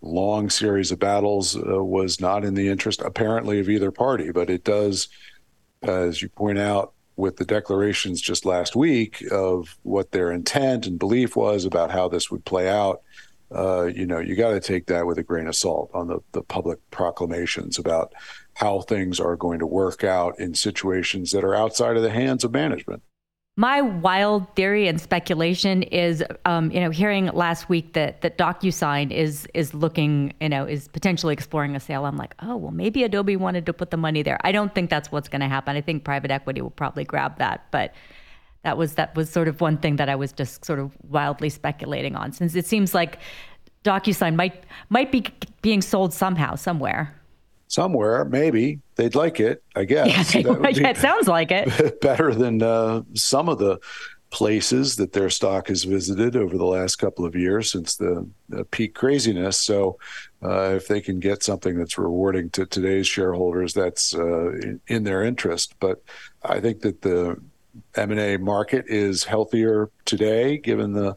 long 0.00 0.50
series 0.50 0.92
of 0.92 0.98
battles 0.98 1.56
uh, 1.56 1.82
was 1.82 2.20
not 2.20 2.44
in 2.44 2.54
the 2.54 2.68
interest 2.68 3.00
apparently 3.00 3.58
of 3.58 3.68
either 3.68 3.90
party. 3.90 4.30
But 4.30 4.50
it 4.50 4.64
does, 4.64 5.08
as 5.82 6.22
you 6.22 6.28
point 6.28 6.58
out, 6.58 6.92
with 7.16 7.36
the 7.36 7.44
declarations 7.44 8.20
just 8.20 8.44
last 8.44 8.74
week 8.74 9.22
of 9.30 9.76
what 9.82 10.10
their 10.10 10.32
intent 10.32 10.86
and 10.86 10.98
belief 10.98 11.36
was 11.36 11.64
about 11.64 11.90
how 11.90 12.08
this 12.08 12.30
would 12.30 12.44
play 12.44 12.68
out 12.68 13.02
uh, 13.54 13.84
you 13.84 14.06
know, 14.06 14.18
you 14.18 14.34
got 14.34 14.50
to 14.50 14.60
take 14.60 14.86
that 14.86 15.06
with 15.06 15.18
a 15.18 15.22
grain 15.22 15.46
of 15.46 15.54
salt 15.54 15.90
on 15.94 16.08
the, 16.08 16.18
the 16.32 16.42
public 16.42 16.78
proclamations 16.90 17.78
about 17.78 18.12
how 18.54 18.80
things 18.80 19.20
are 19.20 19.36
going 19.36 19.58
to 19.58 19.66
work 19.66 20.04
out 20.04 20.38
in 20.38 20.54
situations 20.54 21.30
that 21.32 21.44
are 21.44 21.54
outside 21.54 21.96
of 21.96 22.02
the 22.02 22.10
hands 22.10 22.44
of 22.44 22.52
management. 22.52 23.02
My 23.56 23.80
wild 23.80 24.52
theory 24.56 24.88
and 24.88 25.00
speculation 25.00 25.84
is, 25.84 26.24
um, 26.44 26.72
you 26.72 26.80
know, 26.80 26.90
hearing 26.90 27.26
last 27.26 27.68
week 27.68 27.92
that 27.92 28.20
that 28.22 28.36
DocuSign 28.36 29.12
is 29.12 29.46
is 29.54 29.72
looking, 29.72 30.32
you 30.40 30.48
know, 30.48 30.64
is 30.64 30.88
potentially 30.88 31.32
exploring 31.32 31.76
a 31.76 31.80
sale. 31.80 32.04
I'm 32.04 32.16
like, 32.16 32.34
oh, 32.42 32.56
well, 32.56 32.72
maybe 32.72 33.04
Adobe 33.04 33.36
wanted 33.36 33.64
to 33.66 33.72
put 33.72 33.92
the 33.92 33.96
money 33.96 34.22
there. 34.24 34.38
I 34.42 34.50
don't 34.50 34.74
think 34.74 34.90
that's 34.90 35.12
what's 35.12 35.28
going 35.28 35.40
to 35.40 35.48
happen. 35.48 35.76
I 35.76 35.82
think 35.82 36.02
private 36.02 36.32
equity 36.32 36.62
will 36.62 36.70
probably 36.70 37.04
grab 37.04 37.38
that, 37.38 37.66
but 37.70 37.94
that 38.64 38.76
was 38.76 38.94
that 38.94 39.14
was 39.14 39.30
sort 39.30 39.46
of 39.46 39.60
one 39.60 39.78
thing 39.78 39.96
that 39.96 40.08
I 40.08 40.16
was 40.16 40.32
just 40.32 40.64
sort 40.64 40.78
of 40.80 40.96
wildly 41.08 41.50
speculating 41.50 42.16
on, 42.16 42.32
since 42.32 42.54
it 42.56 42.66
seems 42.66 42.94
like 42.94 43.18
DocuSign 43.84 44.34
might 44.34 44.64
might 44.88 45.12
be 45.12 45.26
being 45.62 45.82
sold 45.82 46.12
somehow, 46.12 46.56
somewhere. 46.56 47.14
Somewhere, 47.68 48.24
maybe 48.24 48.80
they'd 48.96 49.14
like 49.14 49.40
it. 49.40 49.62
I 49.76 49.84
guess. 49.84 50.34
Yeah, 50.34 50.42
they, 50.42 50.70
yeah 50.70 50.88
it 50.90 50.96
sounds 50.96 51.28
like 51.28 51.50
it. 51.50 52.00
Better 52.00 52.34
than 52.34 52.62
uh, 52.62 53.02
some 53.14 53.48
of 53.48 53.58
the 53.58 53.78
places 54.30 54.96
that 54.96 55.12
their 55.12 55.30
stock 55.30 55.68
has 55.68 55.84
visited 55.84 56.34
over 56.34 56.58
the 56.58 56.64
last 56.64 56.96
couple 56.96 57.24
of 57.24 57.36
years 57.36 57.70
since 57.70 57.94
the, 57.94 58.28
the 58.48 58.64
peak 58.64 58.92
craziness. 58.92 59.58
So, 59.58 59.96
uh, 60.42 60.72
if 60.74 60.88
they 60.88 61.00
can 61.00 61.20
get 61.20 61.44
something 61.44 61.78
that's 61.78 61.96
rewarding 61.96 62.50
to 62.50 62.66
today's 62.66 63.06
shareholders, 63.06 63.74
that's 63.74 64.12
uh, 64.12 64.50
in, 64.54 64.80
in, 64.88 65.04
their 65.04 65.22
interest. 65.22 65.74
But 65.78 66.02
I 66.42 66.58
think 66.58 66.80
that 66.80 67.02
the 67.02 67.40
M&A 67.96 68.36
market 68.36 68.86
is 68.88 69.24
healthier 69.24 69.90
today, 70.04 70.58
given 70.58 70.92
the 70.92 71.16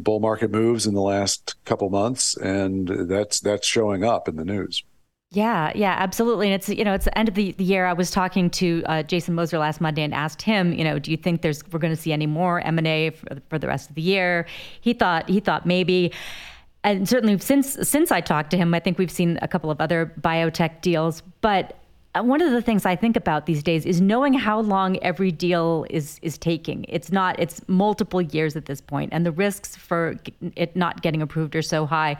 bull 0.00 0.20
market 0.20 0.50
moves 0.50 0.86
in 0.86 0.94
the 0.94 1.00
last 1.00 1.56
couple 1.64 1.90
months, 1.90 2.36
and 2.36 2.88
that's 3.08 3.40
that's 3.40 3.66
showing 3.66 4.04
up 4.04 4.28
in 4.28 4.36
the 4.36 4.44
news. 4.44 4.84
Yeah, 5.30 5.72
yeah, 5.74 5.94
absolutely. 5.98 6.46
And 6.46 6.54
it's 6.54 6.68
you 6.68 6.84
know 6.84 6.94
it's 6.94 7.04
the 7.04 7.18
end 7.18 7.28
of 7.28 7.34
the, 7.34 7.52
the 7.52 7.64
year. 7.64 7.84
I 7.84 7.92
was 7.92 8.10
talking 8.10 8.48
to 8.50 8.82
uh, 8.86 9.02
Jason 9.02 9.34
Moser 9.34 9.58
last 9.58 9.80
Monday 9.80 10.02
and 10.02 10.14
asked 10.14 10.40
him, 10.40 10.72
you 10.72 10.84
know, 10.84 10.98
do 10.98 11.10
you 11.10 11.16
think 11.16 11.42
there's 11.42 11.62
we're 11.70 11.78
going 11.78 11.94
to 11.94 12.00
see 12.00 12.12
any 12.12 12.26
more 12.26 12.60
M 12.60 12.78
and 12.78 12.86
A 12.86 13.10
for, 13.10 13.26
for 13.50 13.58
the 13.58 13.66
rest 13.66 13.90
of 13.90 13.94
the 13.94 14.02
year? 14.02 14.46
He 14.80 14.94
thought 14.94 15.28
he 15.28 15.40
thought 15.40 15.66
maybe 15.66 16.12
and 16.84 17.08
certainly 17.08 17.38
since 17.38 17.76
since 17.86 18.10
I 18.10 18.20
talked 18.20 18.50
to 18.52 18.56
him, 18.56 18.72
I 18.72 18.80
think 18.80 18.98
we've 18.98 19.10
seen 19.10 19.38
a 19.42 19.48
couple 19.48 19.70
of 19.70 19.80
other 19.80 20.14
biotech 20.20 20.80
deals. 20.80 21.22
But 21.40 21.77
Uh, 22.14 22.22
one 22.22 22.40
of 22.40 22.52
the 22.52 22.62
things 22.62 22.86
I 22.86 22.96
think 22.96 23.16
about 23.16 23.46
these 23.46 23.62
days 23.62 23.84
is 23.84 24.00
knowing 24.00 24.32
how 24.32 24.60
long 24.60 24.98
every 24.98 25.30
deal 25.30 25.84
is 25.90 26.18
is 26.22 26.38
taking. 26.38 26.84
It's 26.88 27.12
not 27.12 27.38
it's 27.38 27.60
multiple 27.68 28.22
years 28.22 28.56
at 28.56 28.64
this 28.64 28.80
point, 28.80 29.12
and 29.12 29.26
the 29.26 29.32
risks 29.32 29.76
for 29.76 30.16
it 30.56 30.74
not 30.74 31.02
getting 31.02 31.20
approved 31.20 31.54
are 31.54 31.62
so 31.62 31.86
high. 31.86 32.16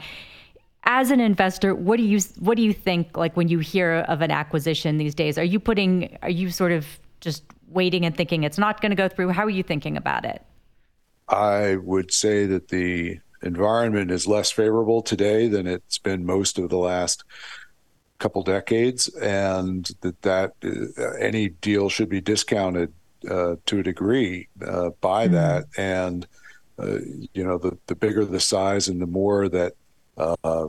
As 0.83 1.11
an 1.11 1.19
investor, 1.19 1.73
what 1.73 1.97
do 1.97 2.03
you 2.03 2.19
what 2.39 2.55
do 2.55 2.63
you 2.63 2.73
think 2.73 3.17
like 3.17 3.35
when 3.35 3.47
you 3.47 3.59
hear 3.59 4.05
of 4.07 4.21
an 4.21 4.31
acquisition 4.31 4.97
these 4.97 5.15
days? 5.15 5.37
Are 5.37 5.43
you 5.43 5.59
putting 5.59 6.17
are 6.21 6.29
you 6.29 6.51
sort 6.51 6.71
of 6.71 6.85
just 7.19 7.43
waiting 7.67 8.05
and 8.05 8.15
thinking 8.15 8.43
it's 8.43 8.57
not 8.57 8.81
going 8.81 8.91
to 8.91 8.95
go 8.95 9.07
through? 9.07 9.29
How 9.29 9.43
are 9.43 9.49
you 9.49 9.63
thinking 9.63 9.97
about 9.97 10.23
it? 10.23 10.43
I 11.27 11.75
would 11.77 12.11
say 12.11 12.45
that 12.45 12.69
the 12.69 13.19
environment 13.41 14.11
is 14.11 14.27
less 14.27 14.51
favorable 14.51 15.01
today 15.01 15.47
than 15.47 15.67
it's 15.67 15.97
been 15.97 16.25
most 16.25 16.59
of 16.59 16.69
the 16.69 16.77
last 16.77 17.23
couple 18.19 18.43
decades, 18.43 19.07
and 19.15 19.89
that 20.01 20.21
that 20.21 20.53
uh, 20.63 21.11
any 21.19 21.49
deal 21.49 21.89
should 21.89 22.09
be 22.09 22.21
discounted 22.21 22.93
uh, 23.29 23.55
to 23.65 23.79
a 23.79 23.83
degree 23.83 24.47
uh, 24.65 24.91
by 25.01 25.25
mm-hmm. 25.25 25.35
that. 25.35 25.65
And 25.77 26.27
uh, 26.77 26.99
you 27.33 27.43
know, 27.43 27.57
the 27.57 27.77
the 27.87 27.95
bigger 27.95 28.25
the 28.25 28.39
size 28.39 28.87
and 28.87 29.01
the 29.01 29.07
more 29.07 29.49
that 29.49 29.73
uh, 30.17 30.67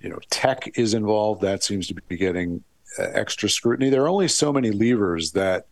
you 0.00 0.08
know 0.08 0.18
tech 0.30 0.70
is 0.78 0.94
involved, 0.94 1.42
that 1.42 1.62
seems 1.62 1.86
to 1.88 1.94
be 1.94 2.16
getting 2.16 2.62
uh, 2.98 3.08
extra 3.12 3.48
scrutiny. 3.48 3.90
There 3.90 4.04
are 4.04 4.08
only 4.08 4.28
so 4.28 4.52
many 4.52 4.70
levers 4.70 5.32
that 5.32 5.66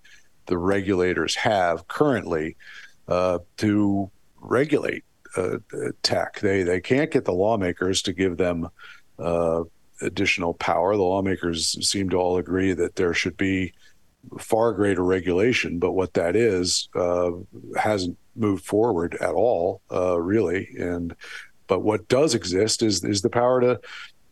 the 0.47 0.59
regulators 0.59 1.35
have 1.35 1.89
currently 1.89 2.57
to 3.57 4.11
regulate 4.41 5.05
tech. 6.03 6.41
They 6.41 6.63
they 6.63 6.81
can't 6.81 7.11
get 7.11 7.25
the 7.25 7.33
lawmakers 7.33 8.03
to 8.03 8.13
give 8.13 8.37
them 8.37 8.69
uh, 9.19 9.63
additional 10.01 10.55
power. 10.55 10.97
The 10.97 11.03
lawmakers 11.03 11.77
seem 11.89 12.11
to 12.11 12.17
all 12.17 12.39
agree 12.39 12.73
that 12.73 12.97
there 12.97 13.15
should 13.15 13.37
be 13.37 13.73
far 14.39 14.73
greater 14.73 15.05
regulation, 15.05 15.79
but 15.79 15.93
what 15.93 16.15
that 16.15 16.37
is 16.37 16.89
uh, 16.95 17.31
hasn't 17.77 18.19
moved 18.35 18.65
forward 18.65 19.17
at 19.21 19.35
all, 19.35 19.81
uh, 19.91 20.21
really. 20.21 20.69
And 20.79 21.15
but 21.67 21.81
what 21.81 22.09
does 22.09 22.35
exist 22.35 22.83
is 22.83 23.05
is 23.05 23.23
the 23.23 23.31
power 23.31 23.61
to 23.61 23.81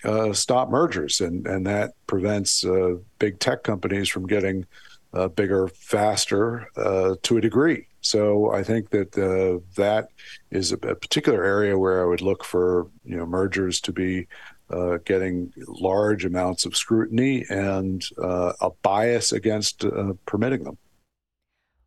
uh, 0.05 0.33
stop 0.33 0.69
mergers, 0.71 1.21
and 1.21 1.47
and 1.47 1.67
that 1.67 1.93
prevents 2.07 2.65
uh, 2.65 2.97
big 3.19 3.39
tech 3.39 3.63
companies 3.63 4.09
from 4.09 4.27
getting 4.27 4.67
uh, 5.13 5.29
bigger 5.29 5.69
faster 5.69 6.69
uh, 6.77 7.15
to 7.23 7.37
a 7.39 7.41
degree. 7.41 7.87
So 8.01 8.53
I 8.53 8.63
think 8.63 8.91
that 8.91 9.13
that 9.77 10.09
is 10.51 10.73
a 10.73 10.77
particular 10.77 11.43
area 11.43 11.79
where 11.79 12.03
I 12.03 12.07
would 12.07 12.21
look 12.21 12.45
for 12.45 12.89
you 13.05 13.17
know 13.17 13.27
mergers 13.27 13.81
to 13.83 13.93
be 13.93 14.29
uh, 14.71 14.99
getting 15.05 15.53
large 15.67 16.25
amounts 16.25 16.65
of 16.65 16.77
scrutiny 16.77 17.45
and 17.49 18.05
uh, 18.23 18.53
a 18.61 18.71
bias 18.83 19.33
against 19.33 19.85
uh, 19.85 20.13
permitting 20.27 20.65
them. 20.65 20.79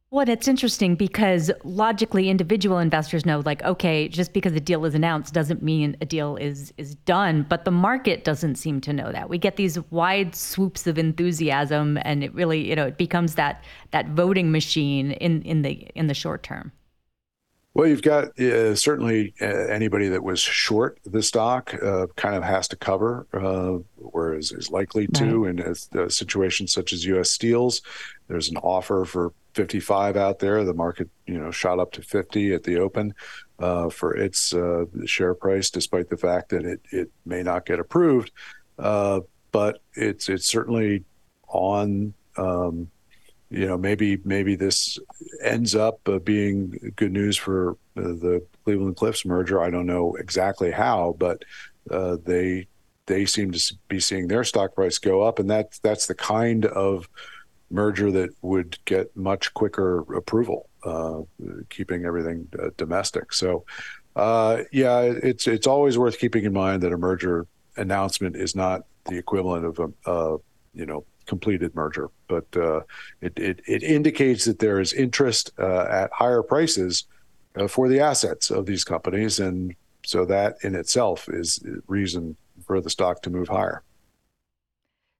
Well, 0.09 0.29
it's 0.29 0.47
interesting 0.47 0.95
because 0.95 1.51
logically, 1.65 2.29
individual 2.29 2.79
investors 2.79 3.25
know, 3.25 3.41
like, 3.45 3.61
okay, 3.63 4.07
just 4.07 4.31
because 4.31 4.53
a 4.53 4.59
deal 4.61 4.85
is 4.85 4.95
announced 4.95 5.33
doesn't 5.33 5.61
mean 5.61 5.97
a 5.99 6.05
deal 6.05 6.37
is 6.37 6.73
is 6.77 6.95
done. 6.95 7.45
But 7.49 7.65
the 7.65 7.71
market 7.71 8.23
doesn't 8.23 8.55
seem 8.55 8.79
to 8.81 8.93
know 8.93 9.11
that. 9.11 9.27
We 9.29 9.37
get 9.37 9.57
these 9.57 9.77
wide 9.91 10.33
swoops 10.33 10.87
of 10.87 10.97
enthusiasm, 10.97 11.99
and 12.03 12.23
it 12.23 12.33
really, 12.33 12.69
you 12.69 12.75
know, 12.75 12.87
it 12.87 12.97
becomes 12.97 13.35
that 13.35 13.65
that 13.91 14.07
voting 14.11 14.49
machine 14.49 15.11
in 15.11 15.41
in 15.41 15.61
the 15.63 15.89
in 15.93 16.07
the 16.07 16.13
short 16.13 16.41
term. 16.41 16.71
Well, 17.77 17.85
you've 17.85 18.01
got 18.01 18.39
uh, 18.39 18.73
certainly 18.73 19.35
uh, 19.39 19.45
anybody 19.45 20.07
that 20.07 20.23
was 20.23 20.39
short 20.39 20.99
the 21.05 21.21
stock 21.21 21.75
uh, 21.75 22.07
kind 22.15 22.33
of 22.33 22.41
has 22.41 22.67
to 22.69 22.75
cover, 22.75 23.27
uh, 23.31 23.77
whereas 23.97 24.51
is 24.51 24.71
likely 24.71 25.05
to 25.05 25.43
right. 25.43 25.59
in 25.59 25.99
a, 25.99 26.09
situation 26.09 26.65
such 26.67 26.91
as 26.91 27.05
U.S. 27.05 27.29
Steels. 27.29 27.83
There's 28.29 28.49
an 28.49 28.57
offer 28.57 29.05
for 29.05 29.31
55 29.53 30.17
out 30.17 30.39
there. 30.39 30.63
The 30.63 30.73
market, 30.73 31.07
you 31.27 31.37
know, 31.37 31.51
shot 31.51 31.77
up 31.77 31.91
to 31.91 32.01
50 32.01 32.55
at 32.55 32.63
the 32.63 32.79
open 32.79 33.13
uh, 33.59 33.89
for 33.89 34.17
its 34.17 34.55
uh, 34.55 34.85
share 35.05 35.35
price, 35.35 35.69
despite 35.69 36.09
the 36.09 36.17
fact 36.17 36.49
that 36.49 36.65
it 36.65 36.81
it 36.91 37.11
may 37.27 37.43
not 37.43 37.67
get 37.67 37.79
approved. 37.79 38.31
but 38.77 39.83
it's 39.93 40.29
it's 40.29 40.49
certainly 40.49 41.03
on. 41.47 42.15
Um, 42.37 42.89
you 43.49 43.65
know, 43.65 43.77
maybe 43.77 44.19
maybe 44.25 44.55
this 44.55 44.99
ends 45.41 45.75
up 45.75 45.99
uh, 46.07 46.19
being 46.19 46.93
good 46.95 47.13
news 47.13 47.37
for 47.37 47.71
uh, 47.95 48.01
the 48.01 48.45
Cleveland 48.63 48.97
Cliffs 48.97 49.25
merger. 49.25 49.61
I 49.61 49.69
don't 49.69 49.85
know 49.85 50.15
exactly 50.15 50.71
how, 50.71 51.15
but 51.17 51.43
uh, 51.89 52.17
they 52.23 52.67
they 53.05 53.25
seem 53.25 53.51
to 53.51 53.73
be 53.87 53.99
seeing 53.99 54.27
their 54.27 54.43
stock 54.43 54.75
price 54.75 54.97
go 54.97 55.21
up, 55.21 55.39
and 55.39 55.49
that's 55.49 55.79
that's 55.79 56.07
the 56.07 56.15
kind 56.15 56.65
of 56.65 57.07
merger 57.71 58.11
that 58.11 58.29
would 58.41 58.77
get 58.85 59.15
much 59.15 59.53
quicker 59.53 59.99
approval, 60.15 60.69
uh, 60.83 61.21
keeping 61.69 62.05
everything 62.05 62.47
uh, 62.61 62.69
domestic. 62.77 63.33
So, 63.33 63.65
uh, 64.15 64.63
yeah, 64.71 65.01
it's 65.01 65.47
it's 65.47 65.67
always 65.67 65.97
worth 65.97 66.19
keeping 66.19 66.43
in 66.43 66.53
mind 66.53 66.83
that 66.83 66.91
a 66.91 66.97
merger 66.97 67.47
announcement 67.77 68.35
is 68.35 68.55
not 68.55 68.83
the 69.05 69.17
equivalent 69.17 69.65
of 69.65 69.79
a, 69.79 70.11
a 70.11 70.37
you 70.73 70.85
know 70.85 71.05
completed 71.27 71.75
merger, 71.75 72.09
but 72.27 72.45
uh, 72.55 72.81
it, 73.21 73.37
it, 73.37 73.61
it 73.67 73.83
indicates 73.83 74.45
that 74.45 74.59
there 74.59 74.79
is 74.79 74.93
interest 74.93 75.51
uh, 75.59 75.85
at 75.89 76.11
higher 76.11 76.41
prices 76.41 77.05
uh, 77.55 77.67
for 77.67 77.87
the 77.87 77.99
assets 77.99 78.49
of 78.49 78.65
these 78.65 78.83
companies, 78.83 79.39
and 79.39 79.75
so 80.05 80.25
that 80.25 80.55
in 80.63 80.75
itself 80.75 81.27
is 81.29 81.59
reason 81.87 82.35
for 82.65 82.81
the 82.81 82.89
stock 82.89 83.21
to 83.21 83.29
move 83.29 83.47
higher. 83.47 83.83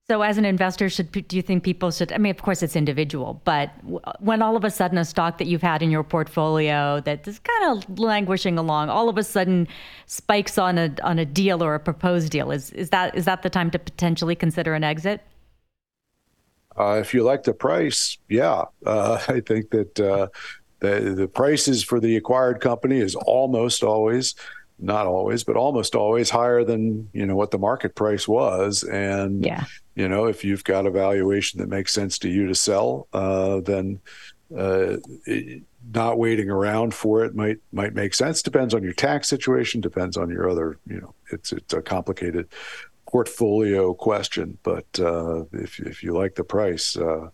So, 0.09 0.21
as 0.21 0.37
an 0.37 0.45
investor, 0.45 0.89
should 0.89 1.11
do 1.11 1.35
you 1.35 1.41
think 1.41 1.65
people 1.65 1.91
should? 1.91 2.13
I 2.13 2.17
mean, 2.17 2.31
of 2.31 2.41
course, 2.41 2.63
it's 2.63 2.77
individual, 2.77 3.41
but 3.43 3.71
when 4.19 4.41
all 4.41 4.55
of 4.55 4.63
a 4.63 4.71
sudden 4.71 4.97
a 4.97 5.03
stock 5.03 5.37
that 5.37 5.47
you've 5.47 5.61
had 5.61 5.83
in 5.83 5.91
your 5.91 6.03
portfolio 6.03 7.01
that 7.01 7.27
is 7.27 7.39
kind 7.39 7.77
of 7.77 7.99
languishing 7.99 8.57
along, 8.57 8.87
all 8.89 9.09
of 9.09 9.17
a 9.17 9.23
sudden 9.23 9.67
spikes 10.05 10.57
on 10.57 10.77
a 10.77 10.95
on 11.03 11.19
a 11.19 11.25
deal 11.25 11.61
or 11.61 11.75
a 11.75 11.79
proposed 11.79 12.31
deal, 12.31 12.51
is 12.51 12.71
is 12.71 12.89
that 12.91 13.17
is 13.17 13.25
that 13.25 13.43
the 13.43 13.49
time 13.49 13.69
to 13.71 13.79
potentially 13.79 14.33
consider 14.33 14.75
an 14.75 14.83
exit? 14.85 15.21
Uh, 16.77 16.99
if 17.01 17.13
you 17.13 17.23
like 17.23 17.43
the 17.43 17.53
price, 17.53 18.17
yeah, 18.29 18.63
uh, 18.85 19.19
I 19.27 19.39
think 19.39 19.71
that 19.71 19.99
uh, 19.99 20.27
the 20.79 21.13
the 21.15 21.27
prices 21.27 21.83
for 21.83 21.99
the 21.99 22.17
acquired 22.17 22.61
company 22.61 22.99
is 22.99 23.15
almost 23.15 23.83
always, 23.83 24.35
not 24.79 25.07
always, 25.07 25.43
but 25.43 25.55
almost 25.55 25.95
always 25.95 26.29
higher 26.29 26.63
than 26.63 27.09
you 27.13 27.25
know 27.25 27.35
what 27.35 27.51
the 27.51 27.57
market 27.57 27.95
price 27.95 28.27
was. 28.27 28.83
And 28.83 29.45
yeah. 29.45 29.65
you 29.95 30.07
know, 30.07 30.25
if 30.25 30.43
you've 30.43 30.63
got 30.63 30.85
a 30.85 30.91
valuation 30.91 31.59
that 31.59 31.69
makes 31.69 31.93
sense 31.93 32.19
to 32.19 32.29
you 32.29 32.47
to 32.47 32.55
sell, 32.55 33.07
uh, 33.13 33.61
then 33.61 33.99
uh, 34.55 34.97
it, 35.25 35.63
not 35.93 36.17
waiting 36.17 36.49
around 36.49 36.93
for 36.93 37.23
it 37.23 37.35
might 37.35 37.57
might 37.71 37.93
make 37.93 38.13
sense. 38.13 38.41
Depends 38.41 38.73
on 38.73 38.83
your 38.83 38.93
tax 38.93 39.29
situation. 39.29 39.81
Depends 39.81 40.17
on 40.17 40.29
your 40.29 40.49
other. 40.49 40.79
You 40.85 41.01
know, 41.01 41.15
it's 41.31 41.51
it's 41.51 41.73
a 41.73 41.81
complicated 41.81 42.49
portfolio 43.07 43.93
question, 43.93 44.57
but 44.63 44.85
uh, 44.99 45.43
if 45.53 45.79
if 45.79 46.03
you 46.03 46.13
like 46.13 46.35
the 46.35 46.43
price, 46.43 46.95
uh, 46.97 47.29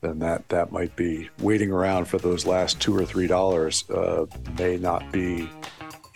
then 0.00 0.18
that 0.20 0.48
that 0.48 0.72
might 0.72 0.94
be 0.96 1.28
waiting 1.40 1.70
around 1.70 2.06
for 2.06 2.18
those 2.18 2.46
last 2.46 2.80
two 2.80 2.96
or 2.96 3.04
three 3.04 3.26
dollars 3.26 3.88
uh, 3.90 4.26
may 4.58 4.76
not 4.76 5.10
be 5.12 5.48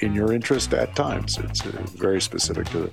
in 0.00 0.14
your 0.14 0.32
interest 0.32 0.74
at 0.74 0.94
times. 0.96 1.38
It's 1.38 1.64
uh, 1.64 1.70
very 1.94 2.20
specific 2.20 2.68
to 2.70 2.90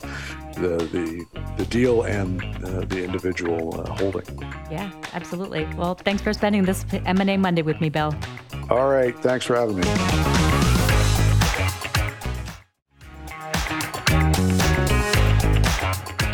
the 0.55 0.77
the 0.91 1.25
the 1.57 1.65
deal 1.65 2.03
and 2.03 2.41
uh, 2.63 2.81
the 2.85 3.03
individual 3.03 3.81
uh, 3.81 3.89
holding. 3.95 4.25
Yeah, 4.69 4.91
absolutely. 5.13 5.65
Well, 5.77 5.95
thanks 5.95 6.21
for 6.21 6.33
spending 6.33 6.63
this 6.63 6.85
M 7.05 7.19
and 7.21 7.29
A 7.29 7.37
Monday 7.37 7.61
with 7.61 7.81
me, 7.81 7.89
Bill. 7.89 8.13
All 8.69 8.89
right, 8.89 9.17
thanks 9.19 9.45
for 9.45 9.55
having 9.55 9.77
me. 9.77 10.58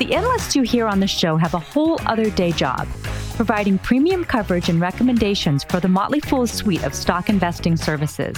The 0.06 0.14
analysts 0.14 0.56
you 0.56 0.62
hear 0.62 0.86
on 0.86 1.00
the 1.00 1.08
show 1.08 1.36
have 1.36 1.56
a 1.56 1.60
whole 1.60 2.00
other 2.06 2.30
day 2.30 2.52
job, 2.52 2.88
providing 3.34 3.80
premium 3.80 4.24
coverage 4.24 4.70
and 4.70 4.80
recommendations 4.80 5.64
for 5.64 5.80
the 5.80 5.88
Motley 5.88 6.20
Fool's 6.20 6.52
suite 6.52 6.84
of 6.84 6.94
stock 6.94 7.28
investing 7.28 7.76
services. 7.76 8.38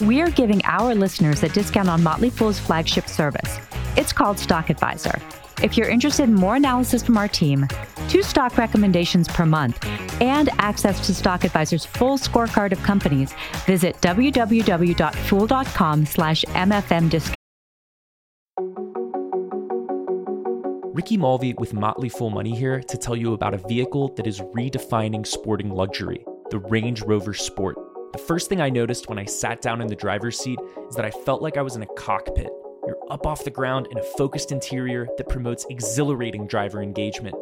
We 0.00 0.20
are 0.20 0.30
giving 0.30 0.60
our 0.64 0.92
listeners 0.96 1.44
a 1.44 1.48
discount 1.48 1.88
on 1.88 2.02
Motley 2.02 2.28
Fool's 2.28 2.58
flagship 2.58 3.06
service. 3.06 3.60
It's 3.96 4.12
called 4.12 4.40
Stock 4.40 4.68
Advisor. 4.68 5.16
If 5.62 5.76
you're 5.76 5.88
interested 5.88 6.24
in 6.24 6.34
more 6.34 6.56
analysis 6.56 7.04
from 7.04 7.18
our 7.18 7.28
team, 7.28 7.68
two 8.08 8.24
stock 8.24 8.58
recommendations 8.58 9.28
per 9.28 9.46
month, 9.46 9.86
and 10.20 10.48
access 10.58 11.06
to 11.06 11.14
Stock 11.14 11.44
Advisor's 11.44 11.86
full 11.86 12.18
scorecard 12.18 12.72
of 12.72 12.82
companies, 12.82 13.32
visit 13.64 13.94
www.fool.com 14.00 16.06
slash 16.06 16.44
MFM 16.46 17.10
discount. 17.10 17.36
Ricky 21.00 21.16
Mulvey 21.16 21.54
with 21.54 21.72
Motley 21.72 22.10
Fool 22.10 22.28
Money 22.28 22.54
here 22.54 22.82
to 22.82 22.98
tell 22.98 23.16
you 23.16 23.32
about 23.32 23.54
a 23.54 23.66
vehicle 23.66 24.12
that 24.16 24.26
is 24.26 24.42
redefining 24.54 25.26
sporting 25.26 25.70
luxury 25.70 26.26
the 26.50 26.58
Range 26.58 27.00
Rover 27.00 27.32
Sport. 27.32 27.78
The 28.12 28.18
first 28.18 28.50
thing 28.50 28.60
I 28.60 28.68
noticed 28.68 29.08
when 29.08 29.18
I 29.18 29.24
sat 29.24 29.62
down 29.62 29.80
in 29.80 29.86
the 29.86 29.96
driver's 29.96 30.38
seat 30.38 30.58
is 30.90 30.94
that 30.96 31.06
I 31.06 31.10
felt 31.10 31.40
like 31.40 31.56
I 31.56 31.62
was 31.62 31.74
in 31.74 31.82
a 31.82 31.94
cockpit. 31.96 32.50
You're 32.86 32.98
up 33.10 33.26
off 33.26 33.44
the 33.44 33.50
ground 33.50 33.88
in 33.90 33.96
a 33.96 34.02
focused 34.02 34.52
interior 34.52 35.08
that 35.16 35.30
promotes 35.30 35.64
exhilarating 35.70 36.46
driver 36.46 36.82
engagement. 36.82 37.34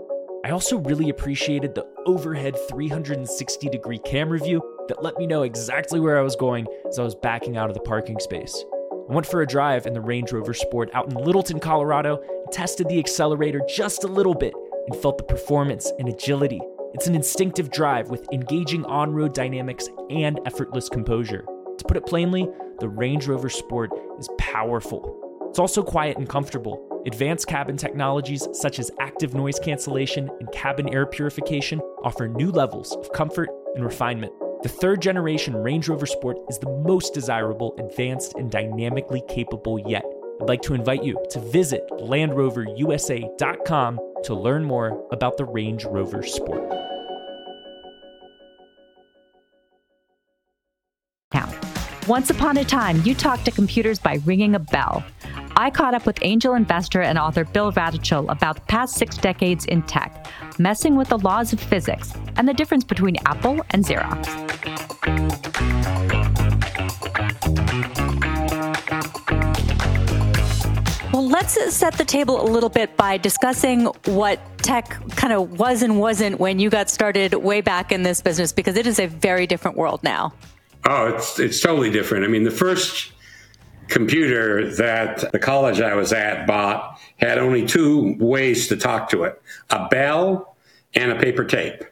I 0.45 0.51
also 0.51 0.79
really 0.79 1.09
appreciated 1.09 1.75
the 1.75 1.89
overhead 2.07 2.55
360 2.69 3.71
degree 3.71 3.99
camera 3.99 4.39
view 4.39 4.63
that 4.87 5.03
let 5.03 5.19
me 5.19 5.27
know 5.27 5.43
exactly 5.43 5.99
where 5.99 6.17
I 6.17 6.23
was 6.23 6.37
going 6.37 6.69
as 6.89 7.01
I 7.01 7.03
was 7.03 7.17
backing 7.17 7.57
out 7.57 7.71
of 7.71 7.75
the 7.75 7.81
parking 7.81 8.21
space. 8.21 8.65
I 9.09 9.15
went 9.15 9.27
for 9.27 9.41
a 9.41 9.47
drive 9.47 9.87
in 9.87 9.95
the 9.95 10.03
Range 10.03 10.31
Rover 10.31 10.53
Sport 10.53 10.91
out 10.93 11.11
in 11.11 11.15
Littleton, 11.15 11.61
Colorado, 11.61 12.23
tested 12.53 12.89
the 12.89 12.99
accelerator 12.99 13.61
just 13.69 14.05
a 14.05 14.09
little 14.09 14.35
bit 14.35 14.55
and 14.87 14.97
felt 14.97 15.19
the 15.19 15.25
performance 15.25 15.93
and 15.99 16.09
agility. 16.09 16.61
It's 16.95 17.07
an 17.07 17.15
instinctive 17.15 17.71
drive 17.71 18.09
with 18.09 18.27
engaging 18.33 18.85
on 18.87 19.13
road 19.13 19.35
dynamics 19.35 19.89
and 20.11 20.41
effortless 20.47 20.89
composure. 20.89 21.45
To 21.79 21.85
put 21.85 21.97
it 21.97 22.07
plainly, 22.07 22.49
the 22.81 22.89
Range 22.89 23.27
Rover 23.27 23.51
Sport 23.51 23.91
is 24.19 24.29
powerful. 24.39 25.47
It's 25.51 25.59
also 25.59 25.83
quiet 25.83 26.17
and 26.17 26.29
comfortable. 26.29 27.03
Advanced 27.07 27.47
cabin 27.47 27.77
technologies 27.77 28.47
such 28.53 28.79
as 28.79 28.91
active 29.01 29.35
noise 29.35 29.59
cancellation 29.59 30.31
and 30.41 30.51
cabin 30.53 30.93
air 30.93 31.07
purification 31.07 31.81
offer 32.03 32.27
new 32.27 32.51
levels 32.51 32.93
of 32.97 33.13
comfort 33.13 33.49
and 33.75 33.85
refinement. 33.85 34.33
The 34.63 34.69
third 34.69 35.01
generation 35.01 35.55
Range 35.57 35.89
Rover 35.89 36.07
Sport 36.07 36.39
is 36.49 36.59
the 36.59 36.71
most 36.71 37.15
desirable, 37.15 37.77
advanced, 37.79 38.35
and 38.35 38.51
dynamically 38.51 39.23
capable 39.29 39.79
yet. 39.79 40.05
Like 40.49 40.63
to 40.63 40.73
invite 40.73 41.05
you 41.05 41.23
to 41.31 41.41
visit 41.41 41.87
LandRoverUSA.com 41.91 44.01
to 44.25 44.35
learn 44.35 44.65
more 44.65 45.07
about 45.13 45.37
the 45.37 45.45
Range 45.45 45.85
Rover 45.85 46.23
Sport. 46.23 46.67
Now, 51.35 51.53
once 52.09 52.31
upon 52.31 52.57
a 52.57 52.65
time, 52.65 53.03
you 53.05 53.15
talked 53.15 53.45
to 53.45 53.51
computers 53.51 53.99
by 53.99 54.21
ringing 54.25 54.55
a 54.55 54.59
bell. 54.59 55.05
I 55.55 55.71
caught 55.71 55.93
up 55.93 56.07
with 56.07 56.19
angel 56.23 56.55
investor 56.55 57.03
and 57.03 57.19
author 57.19 57.45
Bill 57.45 57.71
Raduchel 57.71 58.31
about 58.31 58.57
the 58.57 58.63
past 58.63 58.95
six 58.95 59.19
decades 59.19 59.67
in 59.67 59.83
tech, 59.83 60.27
messing 60.59 60.97
with 60.97 61.09
the 61.09 61.19
laws 61.19 61.53
of 61.53 61.61
physics 61.61 62.15
and 62.37 62.49
the 62.49 62.55
difference 62.55 62.85
between 62.85 63.17
Apple 63.27 63.61
and 63.71 63.85
Xerox. 63.85 64.25
Let's 71.57 71.75
set 71.75 71.95
the 71.95 72.05
table 72.05 72.41
a 72.41 72.49
little 72.49 72.69
bit 72.69 72.97
by 72.97 73.17
discussing 73.17 73.87
what 74.05 74.41
tech 74.59 74.91
kind 75.17 75.33
of 75.33 75.59
was 75.59 75.83
and 75.83 75.99
wasn't 75.99 76.39
when 76.39 76.59
you 76.59 76.71
got 76.71 76.91
started 76.91 77.35
way 77.35 77.61
back 77.61 77.93
in 77.93 78.03
this 78.03 78.21
business, 78.21 78.53
because 78.53 78.77
it 78.77 78.87
is 78.87 78.99
a 78.99 79.07
very 79.07 79.47
different 79.47 79.77
world 79.77 80.03
now. 80.03 80.33
Oh, 80.85 81.15
it's 81.15 81.39
it's 81.39 81.61
totally 81.61 81.91
different. 81.91 82.25
I 82.25 82.29
mean, 82.29 82.45
the 82.45 82.51
first 82.51 83.13
computer 83.89 84.75
that 84.77 85.33
the 85.33 85.39
college 85.39 85.81
I 85.81 85.95
was 85.95 86.13
at 86.13 86.47
bought 86.47 86.99
had 87.17 87.39
only 87.39 87.67
two 87.67 88.17
ways 88.19 88.69
to 88.69 88.77
talk 88.77 89.11
to 89.11 89.25
it 89.25 89.41
a 89.71 89.89
bell 89.89 90.57
and 90.95 91.11
a 91.11 91.17
paper 91.17 91.45
tape. 91.45 91.85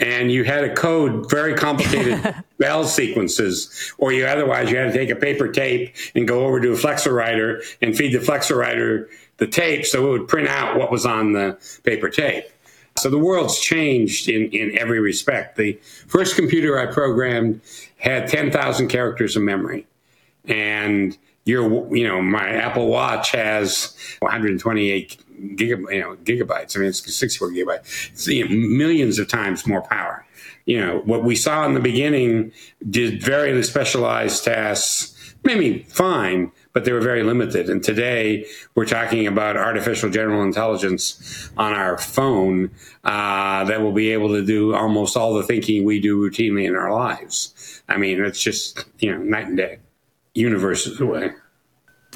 And 0.00 0.32
you 0.32 0.44
had 0.44 0.62
to 0.62 0.74
code 0.74 1.30
very 1.30 1.54
complicated 1.54 2.34
bell 2.58 2.84
sequences, 2.84 3.92
or 3.98 4.12
you 4.12 4.24
otherwise 4.24 4.70
you 4.70 4.78
had 4.78 4.92
to 4.92 4.98
take 4.98 5.10
a 5.10 5.16
paper 5.16 5.48
tape 5.48 5.94
and 6.14 6.26
go 6.26 6.46
over 6.46 6.58
to 6.60 6.72
a 6.72 6.76
Flexowriter 6.76 7.62
and 7.82 7.96
feed 7.96 8.14
the 8.14 8.18
Flexowriter 8.18 9.08
the 9.36 9.46
tape 9.46 9.84
so 9.86 10.06
it 10.06 10.10
would 10.18 10.28
print 10.28 10.48
out 10.48 10.78
what 10.78 10.90
was 10.90 11.04
on 11.04 11.32
the 11.32 11.58
paper 11.82 12.08
tape. 12.08 12.44
So 12.98 13.08
the 13.08 13.18
world's 13.18 13.58
changed 13.58 14.28
in, 14.28 14.50
in 14.50 14.76
every 14.78 15.00
respect. 15.00 15.56
The 15.56 15.78
first 16.06 16.36
computer 16.36 16.78
I 16.78 16.92
programmed 16.92 17.60
had 17.96 18.28
10,000 18.28 18.88
characters 18.88 19.36
of 19.36 19.42
memory 19.42 19.86
and 20.44 21.16
your 21.50 21.94
you 21.94 22.06
know 22.06 22.22
my 22.22 22.48
Apple 22.48 22.86
Watch 22.86 23.32
has 23.32 23.94
128 24.20 25.56
gigab- 25.56 25.92
you 25.92 26.00
know, 26.00 26.16
gigabytes. 26.16 26.76
I 26.76 26.80
mean, 26.80 26.88
it's 26.88 27.14
64 27.14 27.50
gigabytes. 27.50 28.10
It's 28.12 28.26
you 28.28 28.48
know, 28.48 28.54
millions 28.54 29.18
of 29.18 29.28
times 29.28 29.66
more 29.66 29.82
power. 29.82 30.26
You 30.66 30.80
know 30.80 30.98
what 31.04 31.24
we 31.24 31.36
saw 31.36 31.64
in 31.66 31.74
the 31.74 31.80
beginning 31.80 32.52
did 32.88 33.22
very 33.22 33.62
specialized 33.62 34.44
tasks, 34.44 35.34
maybe 35.42 35.82
fine, 35.84 36.52
but 36.72 36.84
they 36.84 36.92
were 36.92 37.00
very 37.00 37.22
limited. 37.22 37.68
And 37.68 37.82
today 37.82 38.46
we're 38.74 38.86
talking 38.86 39.26
about 39.26 39.56
artificial 39.56 40.10
general 40.10 40.42
intelligence 40.42 41.50
on 41.56 41.72
our 41.72 41.98
phone 41.98 42.70
uh, 43.04 43.64
that 43.64 43.80
will 43.80 43.92
be 43.92 44.12
able 44.12 44.28
to 44.28 44.44
do 44.44 44.74
almost 44.74 45.16
all 45.16 45.34
the 45.34 45.42
thinking 45.42 45.84
we 45.84 45.98
do 46.00 46.20
routinely 46.20 46.66
in 46.66 46.76
our 46.76 46.92
lives. 46.92 47.82
I 47.88 47.96
mean, 47.96 48.22
it's 48.22 48.40
just, 48.40 48.84
you 49.00 49.10
know, 49.10 49.18
night 49.18 49.46
and 49.48 49.56
day, 49.56 49.78
universes 50.34 51.00
away. 51.00 51.30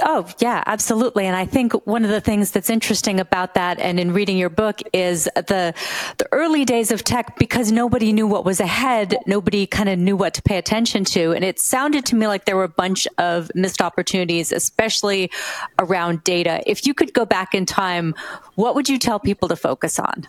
Oh, 0.02 0.28
yeah, 0.40 0.64
absolutely. 0.66 1.26
And 1.26 1.36
I 1.36 1.46
think 1.46 1.72
one 1.86 2.04
of 2.04 2.10
the 2.10 2.20
things 2.20 2.50
that's 2.50 2.68
interesting 2.68 3.20
about 3.20 3.54
that 3.54 3.78
and 3.78 4.00
in 4.00 4.12
reading 4.12 4.36
your 4.36 4.50
book 4.50 4.80
is 4.92 5.28
the 5.36 5.72
the 6.18 6.28
early 6.32 6.64
days 6.64 6.90
of 6.90 7.04
tech 7.04 7.38
because 7.38 7.70
nobody 7.70 8.12
knew 8.12 8.26
what 8.26 8.44
was 8.44 8.58
ahead, 8.58 9.16
nobody 9.26 9.66
kind 9.68 9.88
of 9.88 9.98
knew 10.00 10.16
what 10.16 10.34
to 10.34 10.42
pay 10.42 10.58
attention 10.58 11.04
to. 11.04 11.32
And 11.32 11.44
it 11.44 11.60
sounded 11.60 12.04
to 12.06 12.16
me 12.16 12.26
like 12.26 12.44
there 12.44 12.56
were 12.56 12.64
a 12.64 12.68
bunch 12.68 13.06
of 13.18 13.52
missed 13.54 13.80
opportunities, 13.80 14.50
especially 14.50 15.30
around 15.78 16.24
data. 16.24 16.60
If 16.66 16.86
you 16.86 16.94
could 16.94 17.12
go 17.12 17.24
back 17.24 17.54
in 17.54 17.64
time, 17.64 18.16
what 18.56 18.74
would 18.74 18.88
you 18.88 18.98
tell 18.98 19.20
people 19.20 19.48
to 19.48 19.56
focus 19.56 20.00
on? 20.00 20.26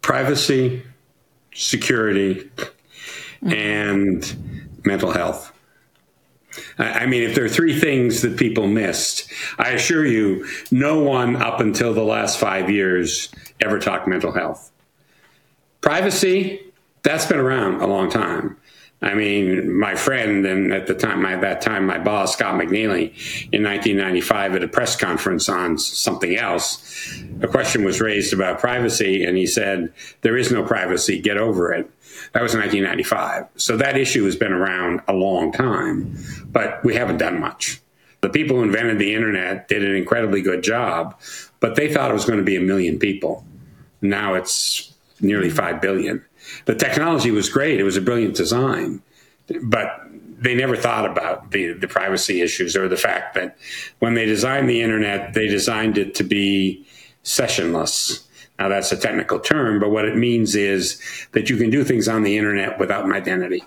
Privacy, 0.00 0.82
security, 1.54 2.50
mm-hmm. 2.56 3.52
and 3.52 4.80
mental 4.86 5.10
health. 5.10 5.52
I 6.78 7.06
mean, 7.06 7.22
if 7.22 7.34
there 7.34 7.44
are 7.44 7.48
three 7.48 7.78
things 7.78 8.22
that 8.22 8.36
people 8.36 8.66
missed, 8.66 9.30
I 9.58 9.70
assure 9.70 10.06
you, 10.06 10.46
no 10.70 11.00
one 11.00 11.36
up 11.36 11.60
until 11.60 11.94
the 11.94 12.04
last 12.04 12.38
five 12.38 12.70
years 12.70 13.30
ever 13.60 13.78
talked 13.78 14.06
mental 14.06 14.32
health. 14.32 14.70
Privacy, 15.80 16.60
that's 17.02 17.26
been 17.26 17.38
around 17.38 17.80
a 17.80 17.86
long 17.86 18.10
time. 18.10 18.56
I 19.02 19.14
mean, 19.14 19.78
my 19.78 19.94
friend 19.94 20.46
and 20.46 20.72
at 20.72 20.86
the 20.86 20.94
time, 20.94 21.20
my, 21.20 21.36
that 21.36 21.60
time, 21.60 21.86
my 21.86 21.98
boss, 21.98 22.32
Scott 22.32 22.54
McNealy, 22.54 23.12
in 23.52 23.62
1995 23.62 24.56
at 24.56 24.64
a 24.64 24.68
press 24.68 24.96
conference 24.96 25.48
on 25.50 25.76
something 25.76 26.34
else, 26.34 27.22
a 27.42 27.46
question 27.46 27.84
was 27.84 28.00
raised 28.00 28.32
about 28.32 28.58
privacy, 28.58 29.22
and 29.22 29.36
he 29.36 29.46
said, 29.46 29.92
"There 30.22 30.36
is 30.36 30.50
no 30.50 30.62
privacy. 30.62 31.20
Get 31.20 31.36
over 31.36 31.72
it." 31.72 31.90
That 32.32 32.42
was 32.42 32.54
1995. 32.54 33.46
So 33.56 33.76
that 33.76 33.96
issue 33.96 34.24
has 34.24 34.36
been 34.36 34.52
around 34.52 35.00
a 35.08 35.12
long 35.12 35.52
time, 35.52 36.16
but 36.46 36.84
we 36.84 36.94
haven't 36.94 37.18
done 37.18 37.40
much. 37.40 37.80
The 38.20 38.28
people 38.28 38.56
who 38.56 38.62
invented 38.62 38.98
the 38.98 39.14
internet 39.14 39.68
did 39.68 39.84
an 39.84 39.94
incredibly 39.94 40.42
good 40.42 40.62
job, 40.62 41.20
but 41.60 41.76
they 41.76 41.92
thought 41.92 42.10
it 42.10 42.14
was 42.14 42.24
going 42.24 42.38
to 42.38 42.44
be 42.44 42.56
a 42.56 42.60
million 42.60 42.98
people. 42.98 43.44
Now 44.00 44.34
it's 44.34 44.94
nearly 45.20 45.50
5 45.50 45.80
billion. 45.80 46.24
The 46.64 46.74
technology 46.74 47.30
was 47.30 47.48
great, 47.48 47.80
it 47.80 47.84
was 47.84 47.96
a 47.96 48.00
brilliant 48.00 48.36
design, 48.36 49.02
but 49.62 50.02
they 50.38 50.54
never 50.54 50.76
thought 50.76 51.10
about 51.10 51.50
the, 51.50 51.72
the 51.72 51.88
privacy 51.88 52.42
issues 52.42 52.76
or 52.76 52.88
the 52.88 52.96
fact 52.96 53.34
that 53.34 53.56
when 54.00 54.14
they 54.14 54.26
designed 54.26 54.68
the 54.68 54.82
internet, 54.82 55.34
they 55.34 55.46
designed 55.48 55.98
it 55.98 56.14
to 56.16 56.24
be 56.24 56.86
sessionless 57.24 58.26
now, 58.58 58.68
that's 58.68 58.90
a 58.90 58.96
technical 58.96 59.38
term, 59.38 59.80
but 59.80 59.90
what 59.90 60.06
it 60.06 60.16
means 60.16 60.54
is 60.54 61.00
that 61.32 61.50
you 61.50 61.56
can 61.56 61.70
do 61.70 61.84
things 61.84 62.08
on 62.08 62.22
the 62.22 62.38
internet 62.38 62.78
without 62.78 63.04
an 63.04 63.12
identity. 63.12 63.62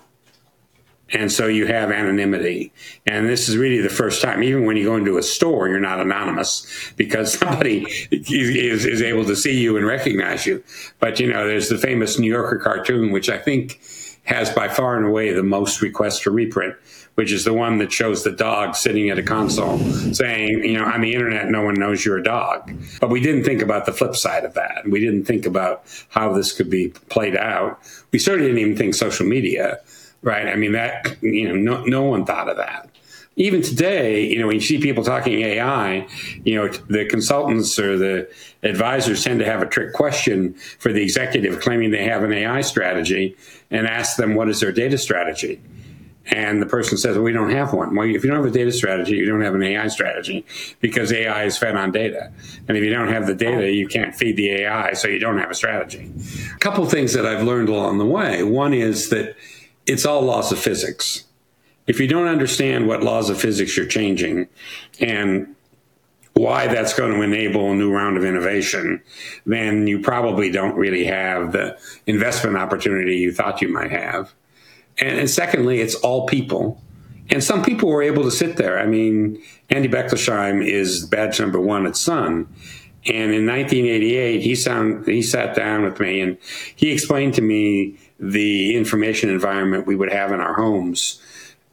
And 1.12 1.32
so 1.32 1.48
you 1.48 1.66
have 1.66 1.92
anonymity. 1.92 2.72
And 3.08 3.28
this 3.28 3.50
is 3.50 3.58
really 3.58 3.82
the 3.82 3.90
first 3.90 4.22
time, 4.22 4.44
even 4.44 4.66
when 4.66 4.78
you 4.78 4.86
go 4.86 4.96
into 4.96 5.18
a 5.18 5.24
store, 5.24 5.68
you're 5.68 5.80
not 5.80 6.00
anonymous 6.00 6.92
because 6.98 7.34
somebody 7.40 7.86
is, 8.12 8.86
is 8.86 9.02
able 9.02 9.26
to 9.26 9.36
see 9.36 9.60
you 9.60 9.78
and 9.78 9.86
recognize 9.86 10.46
you. 10.46 10.64
But, 11.00 11.20
you 11.20 11.32
know, 11.32 11.48
there's 11.48 11.70
the 11.70 11.78
famous 11.78 12.20
New 12.20 12.32
Yorker 12.32 12.58
cartoon, 12.58 13.12
which 13.12 13.30
I 13.30 13.38
think 13.38 13.80
has 14.30 14.52
by 14.52 14.68
far 14.68 14.96
and 14.96 15.08
away 15.08 15.34
the 15.34 15.42
most 15.42 15.82
requests 15.82 16.20
for 16.20 16.30
reprint, 16.30 16.76
which 17.16 17.32
is 17.32 17.46
the 17.46 17.54
one 17.54 17.80
that 17.80 17.92
shows 17.92 18.24
the 18.24 18.32
dog 18.32 18.76
sitting 18.76 19.10
at 19.10 19.18
a 19.18 19.24
console 19.24 19.80
saying, 20.14 20.64
you 20.64 20.78
know, 20.78 20.86
on 20.86 21.02
the 21.02 21.12
internet, 21.16 21.50
no 21.50 21.64
one 21.64 21.74
knows 21.74 22.06
you're 22.06 22.20
a 22.20 22.24
dog. 22.24 22.72
But 23.02 23.10
we 23.10 23.22
didn't 23.22 23.44
think 23.44 23.64
about 23.64 23.88
the 23.88 23.92
flip 23.92 24.16
side 24.16 24.46
of 24.46 24.54
that. 24.54 24.88
We 24.88 25.00
didn't 25.00 25.26
think 25.26 25.48
about 25.48 25.84
how 26.10 26.32
this 26.32 26.52
could 26.52 26.70
be 26.70 26.90
played 27.10 27.36
out. 27.36 27.80
We 28.12 28.20
certainly 28.20 28.50
didn't 28.50 28.62
even 28.62 28.78
think 28.78 28.94
social 28.94 29.26
media, 29.26 29.80
right? 30.22 30.48
I 30.48 30.56
mean, 30.56 30.74
that, 30.74 31.18
you 31.22 31.48
know, 31.48 31.56
no, 31.56 31.84
no 31.86 32.04
one 32.04 32.24
thought 32.24 32.50
of 32.50 32.58
that 32.58 32.88
even 33.40 33.62
today, 33.62 34.26
you 34.26 34.38
know, 34.38 34.48
when 34.48 34.58
you 34.58 34.62
see 34.62 34.80
people 34.80 35.02
talking 35.02 35.40
AI, 35.40 36.06
you 36.44 36.56
know, 36.56 36.68
the 36.68 37.06
consultants 37.06 37.80
or 37.80 37.98
the 37.98 38.30
advisors 38.64 39.24
tend 39.24 39.40
to 39.40 39.46
have 39.46 39.62
a 39.62 39.66
trick 39.66 39.94
question 39.94 40.54
for 40.78 40.92
the 40.92 41.02
executive 41.02 41.62
claiming 41.62 41.90
they 41.90 42.04
have 42.04 42.22
an 42.24 42.34
AI 42.34 42.60
strategy 42.60 43.38
and 43.72 43.88
ask 43.88 44.18
them 44.18 44.36
what 44.36 44.50
is 44.50 44.60
their 44.60 44.74
data 44.74 44.98
strategy. 44.98 45.62
And 46.26 46.62
the 46.62 46.66
person 46.66 46.98
says, 46.98 47.16
well, 47.16 47.24
we 47.24 47.32
don't 47.32 47.50
have 47.50 47.72
one. 47.72 47.96
Well, 47.96 48.06
if 48.08 48.26
you 48.26 48.30
don't 48.30 48.44
have 48.44 48.54
a 48.54 48.56
data 48.56 48.74
strategy, 48.74 49.16
you 49.16 49.26
don't 49.26 49.42
have 49.42 49.56
an 49.56 49.64
AI 49.64 49.88
strategy 49.88 50.46
because 50.82 51.12
AI 51.14 51.46
is 51.46 51.58
fed 51.58 51.78
on 51.78 51.94
data. 51.94 52.34
And 52.68 52.78
if 52.78 52.84
you 52.84 52.92
don't 52.92 53.08
have 53.08 53.26
the 53.26 53.34
data, 53.34 53.72
you 53.72 53.88
can't 53.88 54.14
feed 54.14 54.36
the 54.36 54.50
AI, 54.50 54.94
so 54.94 55.08
you 55.08 55.18
don't 55.18 55.40
have 55.40 55.50
a 55.50 55.56
strategy. 55.56 56.12
A 56.54 56.60
couple 56.60 56.86
things 56.88 57.14
that 57.14 57.26
I've 57.26 57.44
learned 57.44 57.70
along 57.70 58.00
the 58.00 58.06
way. 58.06 58.44
One 58.44 58.74
is 58.74 59.10
that 59.10 59.38
it's 59.88 60.06
all 60.06 60.22
laws 60.22 60.52
of 60.52 60.60
physics 60.60 61.24
if 61.90 62.00
you 62.00 62.08
don't 62.08 62.28
understand 62.28 62.88
what 62.88 63.02
laws 63.02 63.32
of 63.32 63.42
physics 63.42 63.76
you're 63.76 63.86
changing 63.88 64.48
and 65.00 65.56
why 66.34 66.68
that's 66.68 66.94
going 66.94 67.12
to 67.12 67.22
enable 67.24 67.72
a 67.72 67.76
new 67.76 67.92
round 67.92 68.16
of 68.16 68.24
innovation, 68.24 69.02
then 69.48 69.88
you 69.88 70.00
probably 70.00 70.52
don't 70.52 70.76
really 70.76 71.04
have 71.06 71.52
the 71.52 71.76
investment 72.06 72.56
opportunity 72.56 73.16
you 73.16 73.34
thought 73.34 73.60
you 73.60 73.70
might 73.70 73.90
have. 73.90 74.32
And, 75.00 75.18
and 75.18 75.28
secondly, 75.28 75.82
it's 75.82 75.96
all 75.96 76.28
people. 76.28 76.80
And 77.32 77.44
some 77.44 77.64
people 77.64 77.90
were 77.90 78.04
able 78.04 78.22
to 78.22 78.32
sit 78.32 78.58
there. 78.58 78.80
I 78.80 78.86
mean, 78.86 79.42
Andy 79.72 79.90
Bechtolsheim 79.90 80.64
is 80.64 81.08
badge 81.08 81.40
number 81.40 81.60
one 81.60 81.88
at 81.88 81.98
Sun. 81.98 82.48
And 83.08 83.34
in 83.34 83.48
1988, 83.48 84.42
he, 84.42 84.54
sound, 84.54 85.08
he 85.08 85.24
sat 85.24 85.56
down 85.56 85.82
with 85.82 86.00
me 86.00 86.22
and 86.22 86.38
he 86.76 86.92
explained 86.92 87.34
to 87.36 87.42
me 87.42 87.98
the 88.20 88.76
information 88.76 89.30
environment 89.30 89.88
we 89.88 89.96
would 89.96 90.12
have 90.12 90.32
in 90.32 90.40
our 90.40 90.54
homes 90.54 91.20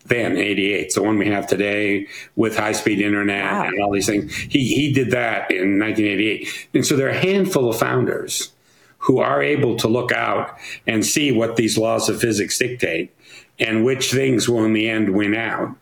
then 0.08 0.36
88 0.36 0.94
the 0.94 1.02
one 1.02 1.18
we 1.18 1.28
have 1.28 1.46
today 1.46 2.06
with 2.34 2.56
high 2.56 2.72
speed 2.72 3.00
internet 3.00 3.52
wow. 3.52 3.64
and 3.64 3.82
all 3.82 3.92
these 3.92 4.06
things. 4.06 4.34
He, 4.34 4.74
he 4.74 4.92
did 4.92 5.10
that 5.10 5.50
in 5.50 5.78
1988 5.78 6.68
and 6.74 6.86
so 6.86 6.96
there 6.96 7.06
are 7.06 7.10
a 7.10 7.18
handful 7.18 7.68
of 7.68 7.78
founders 7.78 8.52
who 8.98 9.18
are 9.18 9.42
able 9.42 9.76
to 9.76 9.88
look 9.88 10.10
out 10.10 10.58
and 10.86 11.04
see 11.04 11.30
what 11.30 11.56
these 11.56 11.78
laws 11.78 12.08
of 12.08 12.20
physics 12.20 12.58
dictate 12.58 13.14
and 13.58 13.84
which 13.84 14.10
things 14.10 14.48
will 14.48 14.64
in 14.64 14.72
the 14.72 14.88
end 14.88 15.14
win 15.14 15.34
out. 15.34 15.76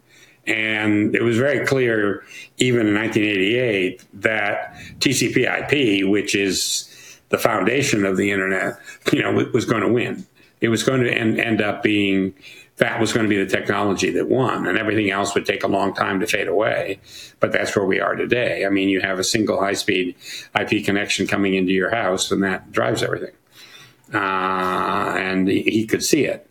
And 0.47 1.15
it 1.15 1.23
was 1.23 1.39
very 1.39 1.67
clear 1.67 2.23
even 2.59 2.87
in 2.87 2.95
1988 2.95 4.05
that 4.21 4.75
tcp 5.01 5.37
ip 5.73 6.09
which 6.09 6.35
is 6.35 7.19
the 7.31 7.39
foundation 7.39 8.05
of 8.05 8.17
the 8.17 8.31
internet 8.31 8.79
you 9.13 9.23
know 9.23 9.33
was 9.53 9.65
going 9.65 9.81
to 9.81 9.89
win 9.89 10.27
it 10.61 10.69
was 10.69 10.83
going 10.83 11.03
to 11.03 11.13
end, 11.13 11.39
end 11.39 11.61
up 11.61 11.83
being 11.83 12.35
that 12.77 13.01
was 13.01 13.13
going 13.13 13.25
to 13.25 13.31
be 13.31 13.43
the 13.43 13.49
technology 13.49 14.11
that 14.11 14.29
won, 14.29 14.67
and 14.67 14.77
everything 14.77 15.11
else 15.11 15.35
would 15.35 15.47
take 15.47 15.63
a 15.63 15.69
long 15.69 15.95
time 15.95 16.19
to 16.21 16.27
fade 16.27 16.49
away. 16.49 16.99
But 17.39 17.53
that's 17.53 17.77
where 17.77 17.85
we 17.85 18.01
are 18.01 18.17
today. 18.17 18.67
I 18.67 18.69
mean, 18.69 18.89
you 18.89 19.01
have 19.01 19.19
a 19.19 19.25
single 19.25 19.61
high 19.61 19.75
speed 19.75 20.17
IP 20.59 20.85
connection 20.85 21.27
coming 21.27 21.55
into 21.55 21.73
your 21.73 21.91
house, 21.91 22.33
and 22.33 22.43
that 22.43 22.73
drives 22.73 23.03
everything. 23.03 23.35
Uh, 24.13 25.15
and 25.17 25.49
he, 25.49 25.63
he, 25.63 25.87
could 25.87 26.03
see 26.03 26.25
it. 26.25 26.49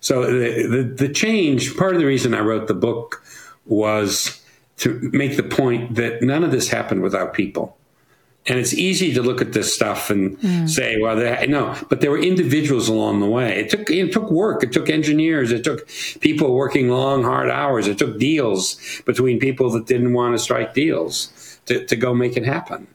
So 0.00 0.26
the, 0.26 0.66
the, 0.66 1.06
the 1.06 1.12
change, 1.12 1.76
part 1.76 1.94
of 1.94 2.00
the 2.00 2.06
reason 2.06 2.34
I 2.34 2.40
wrote 2.40 2.68
the 2.68 2.74
book 2.74 3.22
was 3.64 4.42
to 4.78 4.98
make 5.12 5.36
the 5.36 5.42
point 5.42 5.94
that 5.94 6.22
none 6.22 6.42
of 6.42 6.50
this 6.50 6.68
happened 6.68 7.02
without 7.02 7.32
people. 7.32 7.76
And 8.48 8.60
it's 8.60 8.72
easy 8.72 9.12
to 9.14 9.22
look 9.22 9.40
at 9.40 9.52
this 9.52 9.74
stuff 9.74 10.08
and 10.08 10.38
mm. 10.38 10.68
say, 10.68 10.98
well, 11.00 11.16
no, 11.48 11.76
but 11.88 12.00
there 12.00 12.12
were 12.12 12.18
individuals 12.18 12.88
along 12.88 13.20
the 13.20 13.26
way. 13.26 13.58
It 13.58 13.70
took, 13.70 13.90
it 13.90 14.12
took 14.12 14.30
work. 14.30 14.62
It 14.62 14.72
took 14.72 14.88
engineers. 14.88 15.50
It 15.50 15.64
took 15.64 15.88
people 16.20 16.54
working 16.54 16.88
long, 16.88 17.24
hard 17.24 17.50
hours. 17.50 17.88
It 17.88 17.98
took 17.98 18.18
deals 18.20 18.76
between 19.04 19.40
people 19.40 19.70
that 19.70 19.86
didn't 19.86 20.12
want 20.12 20.34
to 20.34 20.38
strike 20.38 20.74
deals 20.74 21.60
to, 21.66 21.84
to 21.86 21.96
go 21.96 22.14
make 22.14 22.36
it 22.36 22.44
happen. 22.44 22.86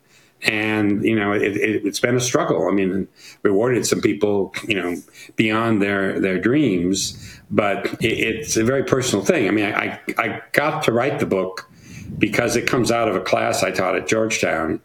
And, 0.43 1.03
you 1.03 1.15
know, 1.15 1.33
it, 1.33 1.57
it, 1.57 1.85
it's 1.85 1.99
been 1.99 2.15
a 2.15 2.21
struggle. 2.21 2.67
I 2.67 2.71
mean, 2.71 3.07
rewarded 3.43 3.85
some 3.85 4.01
people, 4.01 4.55
you 4.67 4.75
know, 4.75 4.95
beyond 5.35 5.81
their, 5.81 6.19
their 6.19 6.39
dreams, 6.39 7.39
but 7.51 7.85
it, 8.01 8.19
it's 8.19 8.57
a 8.57 8.63
very 8.63 8.83
personal 8.83 9.23
thing. 9.23 9.47
I 9.47 9.51
mean, 9.51 9.65
I, 9.65 9.99
I 10.17 10.41
got 10.53 10.83
to 10.85 10.93
write 10.93 11.19
the 11.19 11.25
book 11.25 11.69
because 12.17 12.55
it 12.55 12.67
comes 12.67 12.91
out 12.91 13.07
of 13.07 13.15
a 13.15 13.21
class 13.21 13.63
I 13.63 13.71
taught 13.71 13.95
at 13.95 14.07
Georgetown 14.07 14.81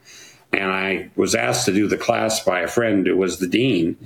and 0.57 0.71
I 0.71 1.11
was 1.17 1.35
asked 1.35 1.67
to 1.67 1.73
do 1.73 1.87
the 1.87 1.97
class 1.97 2.43
by 2.43 2.61
a 2.61 2.69
friend 2.69 3.07
who 3.07 3.17
was 3.17 3.39
the 3.39 3.47
dean. 3.47 3.97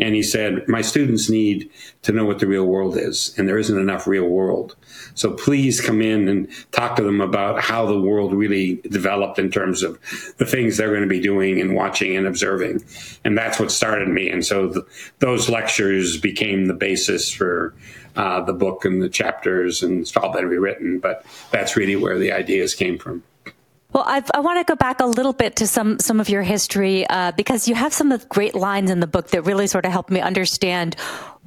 And 0.00 0.14
he 0.14 0.22
said, 0.22 0.66
My 0.68 0.82
students 0.82 1.28
need 1.28 1.70
to 2.02 2.12
know 2.12 2.24
what 2.24 2.38
the 2.38 2.46
real 2.46 2.64
world 2.64 2.96
is, 2.96 3.34
and 3.36 3.48
there 3.48 3.58
isn't 3.58 3.78
enough 3.78 4.06
real 4.06 4.28
world. 4.28 4.76
So 5.14 5.32
please 5.32 5.80
come 5.80 6.00
in 6.00 6.28
and 6.28 6.48
talk 6.72 6.96
to 6.96 7.02
them 7.02 7.20
about 7.20 7.60
how 7.60 7.86
the 7.86 8.00
world 8.00 8.32
really 8.32 8.76
developed 8.88 9.38
in 9.38 9.50
terms 9.50 9.82
of 9.82 9.98
the 10.38 10.46
things 10.46 10.76
they're 10.76 10.90
going 10.90 11.02
to 11.02 11.08
be 11.08 11.20
doing 11.20 11.60
and 11.60 11.74
watching 11.74 12.16
and 12.16 12.26
observing. 12.26 12.84
And 13.24 13.36
that's 13.36 13.58
what 13.58 13.70
started 13.70 14.08
me. 14.08 14.30
And 14.30 14.44
so 14.44 14.68
the, 14.68 14.86
those 15.18 15.48
lectures 15.48 16.18
became 16.18 16.66
the 16.66 16.74
basis 16.74 17.32
for 17.32 17.74
uh, 18.16 18.40
the 18.40 18.52
book 18.52 18.84
and 18.84 19.00
the 19.00 19.08
chapters, 19.08 19.82
and 19.82 20.00
it's 20.00 20.16
all 20.16 20.32
been 20.32 20.48
rewritten. 20.48 20.98
But 20.98 21.24
that's 21.50 21.76
really 21.76 21.96
where 21.96 22.18
the 22.18 22.32
ideas 22.32 22.74
came 22.74 22.98
from. 22.98 23.22
Well, 23.98 24.06
I've, 24.06 24.30
i 24.32 24.38
want 24.38 24.64
to 24.64 24.70
go 24.70 24.76
back 24.76 25.00
a 25.00 25.06
little 25.06 25.32
bit 25.32 25.56
to 25.56 25.66
some 25.66 25.98
some 25.98 26.20
of 26.20 26.28
your 26.28 26.42
history 26.42 27.04
uh, 27.08 27.32
because 27.32 27.66
you 27.66 27.74
have 27.74 27.92
some 27.92 28.16
great 28.28 28.54
lines 28.54 28.92
in 28.92 29.00
the 29.00 29.08
book 29.08 29.30
that 29.30 29.42
really 29.42 29.66
sort 29.66 29.86
of 29.86 29.90
help 29.90 30.08
me 30.08 30.20
understand 30.20 30.94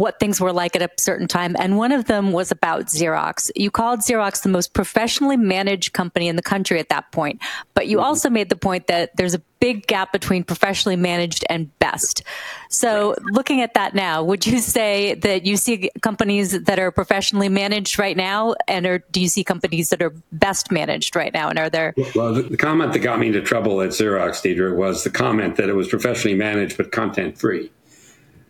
what 0.01 0.19
things 0.19 0.41
were 0.41 0.51
like 0.51 0.75
at 0.75 0.81
a 0.81 0.89
certain 0.97 1.27
time. 1.27 1.55
And 1.59 1.77
one 1.77 1.91
of 1.91 2.05
them 2.05 2.31
was 2.31 2.49
about 2.49 2.87
Xerox. 2.87 3.51
You 3.55 3.69
called 3.69 3.99
Xerox 3.99 4.41
the 4.41 4.49
most 4.49 4.73
professionally 4.73 5.37
managed 5.37 5.93
company 5.93 6.27
in 6.27 6.35
the 6.35 6.41
country 6.41 6.79
at 6.79 6.89
that 6.89 7.11
point. 7.11 7.39
But 7.75 7.87
you 7.87 7.97
mm-hmm. 7.97 8.07
also 8.07 8.27
made 8.31 8.49
the 8.49 8.55
point 8.55 8.87
that 8.87 9.15
there's 9.15 9.35
a 9.35 9.41
big 9.59 9.85
gap 9.85 10.11
between 10.11 10.43
professionally 10.43 10.95
managed 10.95 11.45
and 11.51 11.77
best. 11.77 12.23
So 12.71 13.13
looking 13.31 13.61
at 13.61 13.75
that 13.75 13.93
now, 13.93 14.23
would 14.23 14.47
you 14.47 14.57
say 14.57 15.13
that 15.13 15.45
you 15.45 15.55
see 15.55 15.91
companies 16.01 16.63
that 16.63 16.79
are 16.79 16.91
professionally 16.91 17.47
managed 17.47 17.99
right 17.99 18.17
now? 18.17 18.55
And 18.67 18.87
or 18.87 19.03
do 19.11 19.21
you 19.21 19.27
see 19.27 19.43
companies 19.43 19.89
that 19.89 20.01
are 20.01 20.15
best 20.31 20.71
managed 20.71 21.15
right 21.15 21.31
now? 21.31 21.49
And 21.49 21.59
are 21.59 21.69
there? 21.69 21.93
Well, 22.15 22.33
the, 22.33 22.41
the 22.41 22.57
comment 22.57 22.93
that 22.93 22.99
got 22.99 23.19
me 23.19 23.27
into 23.27 23.41
trouble 23.41 23.81
at 23.81 23.89
Xerox, 23.89 24.41
Deidre, 24.41 24.75
was 24.75 25.03
the 25.03 25.11
comment 25.11 25.57
that 25.57 25.69
it 25.69 25.73
was 25.73 25.87
professionally 25.87 26.35
managed 26.35 26.77
but 26.77 26.91
content 26.91 27.37
free 27.37 27.69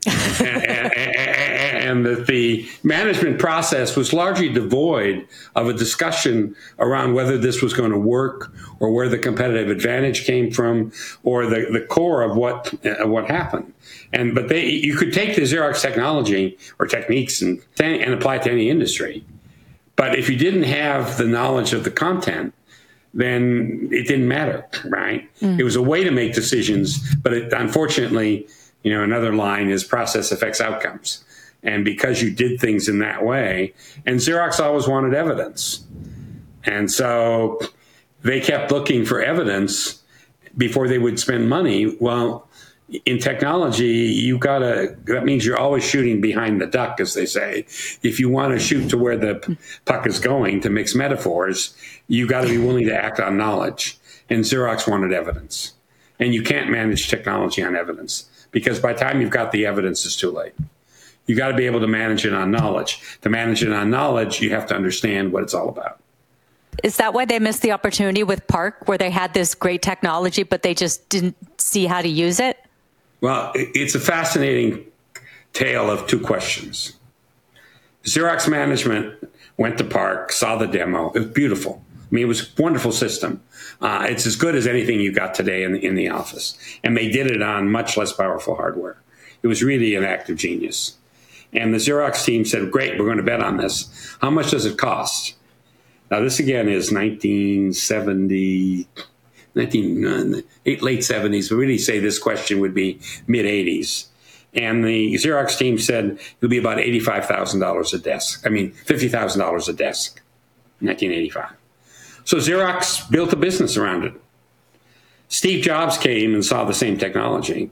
and, 0.07 0.93
and, 0.97 2.05
that 2.05 2.25
the 2.27 2.67
management 2.83 3.39
process 3.39 3.95
was 3.95 4.13
largely 4.13 4.49
devoid 4.49 5.27
of 5.55 5.67
a 5.67 5.73
discussion 5.73 6.55
around 6.79 7.13
whether 7.13 7.37
this 7.37 7.61
was 7.61 7.73
going 7.73 7.91
to 7.91 7.97
work 7.97 8.51
or 8.79 8.91
where 8.91 9.07
the 9.07 9.17
competitive 9.17 9.69
advantage 9.69 10.25
came 10.25 10.51
from 10.51 10.91
or 11.23 11.45
the, 11.45 11.67
the 11.71 11.81
core 11.81 12.23
of 12.23 12.35
what 12.35 12.73
uh, 12.85 13.07
what 13.07 13.27
happened. 13.27 13.73
And 14.11 14.33
but 14.33 14.49
they 14.49 14.65
you 14.65 14.95
could 14.95 15.13
take 15.13 15.35
the 15.35 15.43
Xerox 15.43 15.81
technology 15.81 16.57
or 16.79 16.87
techniques 16.87 17.41
and 17.41 17.61
and 17.79 18.13
apply 18.13 18.37
it 18.37 18.43
to 18.43 18.51
any 18.51 18.69
industry. 18.69 19.23
But 19.95 20.17
if 20.17 20.29
you 20.29 20.37
didn't 20.37 20.63
have 20.63 21.17
the 21.17 21.27
knowledge 21.27 21.73
of 21.73 21.83
the 21.83 21.91
content, 21.91 22.55
then 23.13 23.89
it 23.91 24.07
didn't 24.07 24.27
matter, 24.27 24.65
right? 24.85 25.29
Mm. 25.41 25.59
It 25.59 25.63
was 25.63 25.75
a 25.75 25.81
way 25.81 26.03
to 26.03 26.11
make 26.11 26.33
decisions, 26.33 27.15
but 27.17 27.33
it, 27.33 27.53
unfortunately 27.53 28.47
you 28.83 28.91
know, 28.91 29.03
another 29.03 29.33
line 29.33 29.69
is 29.69 29.83
process 29.83 30.31
affects 30.31 30.61
outcomes. 30.61 31.23
And 31.63 31.85
because 31.85 32.21
you 32.21 32.31
did 32.31 32.59
things 32.59 32.87
in 32.87 32.99
that 32.99 33.23
way, 33.23 33.73
and 34.05 34.19
Xerox 34.19 34.59
always 34.59 34.87
wanted 34.87 35.13
evidence. 35.13 35.85
And 36.63 36.91
so 36.91 37.59
they 38.23 38.39
kept 38.39 38.71
looking 38.71 39.05
for 39.05 39.21
evidence 39.21 40.01
before 40.57 40.87
they 40.87 40.97
would 40.97 41.19
spend 41.19 41.49
money. 41.49 41.95
Well, 41.99 42.47
in 43.05 43.19
technology, 43.19 43.85
you 43.85 44.37
gotta, 44.37 44.97
that 45.05 45.23
means 45.23 45.45
you're 45.45 45.57
always 45.57 45.87
shooting 45.87 46.19
behind 46.19 46.59
the 46.59 46.65
duck, 46.65 46.99
as 46.99 47.13
they 47.13 47.25
say. 47.25 47.65
If 48.03 48.19
you 48.19 48.27
want 48.27 48.53
to 48.53 48.59
shoot 48.59 48.89
to 48.89 48.97
where 48.97 49.15
the 49.15 49.57
puck 49.85 50.05
is 50.07 50.19
going, 50.19 50.61
to 50.61 50.69
mix 50.69 50.93
metaphors, 50.93 51.75
you 52.07 52.27
got 52.27 52.41
to 52.41 52.47
be 52.47 52.57
willing 52.57 52.87
to 52.87 52.95
act 52.95 53.19
on 53.19 53.37
knowledge. 53.37 53.97
And 54.29 54.43
Xerox 54.43 54.89
wanted 54.89 55.13
evidence. 55.13 55.73
And 56.19 56.33
you 56.33 56.43
can't 56.43 56.69
manage 56.69 57.07
technology 57.07 57.63
on 57.63 57.75
evidence 57.75 58.29
because 58.51 58.79
by 58.79 58.93
the 58.93 58.99
time 58.99 59.21
you've 59.21 59.31
got 59.31 59.51
the 59.51 59.65
evidence, 59.65 60.05
it's 60.05 60.15
too 60.15 60.31
late. 60.31 60.53
You 61.25 61.35
got 61.35 61.49
to 61.49 61.55
be 61.55 61.65
able 61.65 61.79
to 61.79 61.87
manage 61.87 62.25
it 62.25 62.33
on 62.33 62.51
knowledge. 62.51 63.01
To 63.21 63.29
manage 63.29 63.63
it 63.63 63.71
on 63.71 63.89
knowledge, 63.89 64.41
you 64.41 64.49
have 64.51 64.65
to 64.67 64.75
understand 64.75 65.31
what 65.31 65.43
it's 65.43 65.53
all 65.53 65.69
about. 65.69 65.99
Is 66.83 66.97
that 66.97 67.13
why 67.13 67.25
they 67.25 67.39
missed 67.39 67.61
the 67.61 67.71
opportunity 67.71 68.23
with 68.23 68.47
PARC, 68.47 68.87
where 68.87 68.97
they 68.97 69.09
had 69.09 69.33
this 69.33 69.53
great 69.55 69.81
technology, 69.81 70.43
but 70.43 70.63
they 70.63 70.73
just 70.73 71.07
didn't 71.09 71.35
see 71.59 71.85
how 71.85 72.01
to 72.01 72.07
use 72.07 72.39
it? 72.39 72.57
Well, 73.19 73.51
it's 73.55 73.93
a 73.93 73.99
fascinating 73.99 74.85
tale 75.53 75.91
of 75.91 76.07
two 76.07 76.19
questions. 76.19 76.93
Xerox 78.03 78.49
management 78.49 79.29
went 79.57 79.77
to 79.77 79.83
PARC, 79.83 80.31
saw 80.31 80.55
the 80.55 80.65
demo. 80.65 81.11
It 81.11 81.19
was 81.19 81.27
beautiful. 81.27 81.83
I 81.95 82.15
mean, 82.15 82.23
it 82.23 82.27
was 82.27 82.41
a 82.41 82.61
wonderful 82.61 82.91
system. 82.91 83.41
Uh, 83.81 84.05
it's 84.07 84.27
as 84.27 84.35
good 84.35 84.55
as 84.55 84.67
anything 84.67 84.99
you 84.99 85.11
got 85.11 85.33
today 85.33 85.63
in 85.63 85.73
the, 85.73 85.83
in 85.83 85.95
the 85.95 86.09
office. 86.09 86.55
And 86.83 86.95
they 86.95 87.09
did 87.09 87.27
it 87.27 87.41
on 87.41 87.71
much 87.71 87.97
less 87.97 88.13
powerful 88.13 88.55
hardware. 88.55 89.01
It 89.41 89.47
was 89.47 89.63
really 89.63 89.95
an 89.95 90.03
act 90.03 90.29
of 90.29 90.37
genius. 90.37 90.97
And 91.53 91.73
the 91.73 91.79
Xerox 91.79 92.23
team 92.23 92.45
said, 92.45 92.71
great, 92.71 92.99
we're 92.99 93.05
going 93.05 93.17
to 93.17 93.23
bet 93.23 93.41
on 93.41 93.57
this. 93.57 94.15
How 94.21 94.29
much 94.29 94.51
does 94.51 94.65
it 94.65 94.77
cost? 94.77 95.33
Now, 96.09 96.21
this 96.21 96.39
again 96.39 96.69
is 96.69 96.91
1970, 96.91 98.87
19, 99.55 100.05
uh, 100.05 100.41
late 100.65 100.99
70s. 100.99 101.49
We 101.49 101.57
really 101.57 101.77
say 101.77 101.99
this 101.99 102.19
question 102.19 102.59
would 102.59 102.73
be 102.73 102.99
mid 103.27 103.45
80s. 103.45 104.07
And 104.53 104.83
the 104.83 105.13
Xerox 105.15 105.57
team 105.57 105.79
said 105.79 106.19
it'll 106.37 106.49
be 106.49 106.57
about 106.57 106.77
$85,000 106.77 107.93
a 107.93 107.97
desk. 107.97 108.45
I 108.45 108.49
mean, 108.49 108.73
$50,000 108.85 109.69
a 109.69 109.73
desk, 109.73 110.21
1985. 110.79 111.60
So 112.31 112.37
Xerox 112.37 113.11
built 113.11 113.33
a 113.33 113.35
business 113.35 113.75
around 113.75 114.05
it. 114.05 114.13
Steve 115.27 115.65
Jobs 115.65 115.97
came 115.97 116.33
and 116.33 116.45
saw 116.45 116.63
the 116.63 116.73
same 116.73 116.97
technology. 116.97 117.69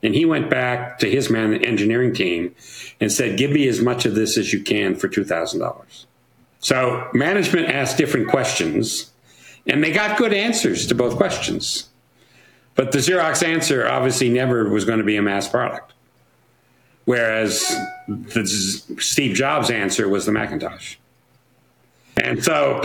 And 0.00 0.14
he 0.14 0.24
went 0.24 0.48
back 0.48 1.00
to 1.00 1.10
his 1.10 1.28
man 1.28 1.54
engineering 1.54 2.14
team 2.14 2.54
and 3.00 3.10
said, 3.10 3.36
Give 3.36 3.50
me 3.50 3.66
as 3.66 3.80
much 3.80 4.06
of 4.06 4.14
this 4.14 4.38
as 4.38 4.52
you 4.52 4.62
can 4.62 4.94
for 4.94 5.08
$2,000. 5.08 6.04
So 6.60 7.10
management 7.14 7.68
asked 7.68 7.98
different 7.98 8.28
questions, 8.28 9.10
and 9.66 9.82
they 9.82 9.90
got 9.90 10.18
good 10.18 10.32
answers 10.32 10.86
to 10.86 10.94
both 10.94 11.16
questions. 11.16 11.88
But 12.76 12.92
the 12.92 12.98
Xerox 12.98 13.44
answer 13.44 13.88
obviously 13.88 14.28
never 14.28 14.68
was 14.68 14.84
going 14.84 15.00
to 15.00 15.04
be 15.04 15.16
a 15.16 15.22
mass 15.22 15.48
product. 15.48 15.94
Whereas 17.06 17.74
the 18.06 18.46
Steve 19.00 19.34
Jobs 19.34 19.68
answer 19.68 20.08
was 20.08 20.26
the 20.26 20.32
Macintosh. 20.32 20.94
And 22.24 22.42
so 22.42 22.82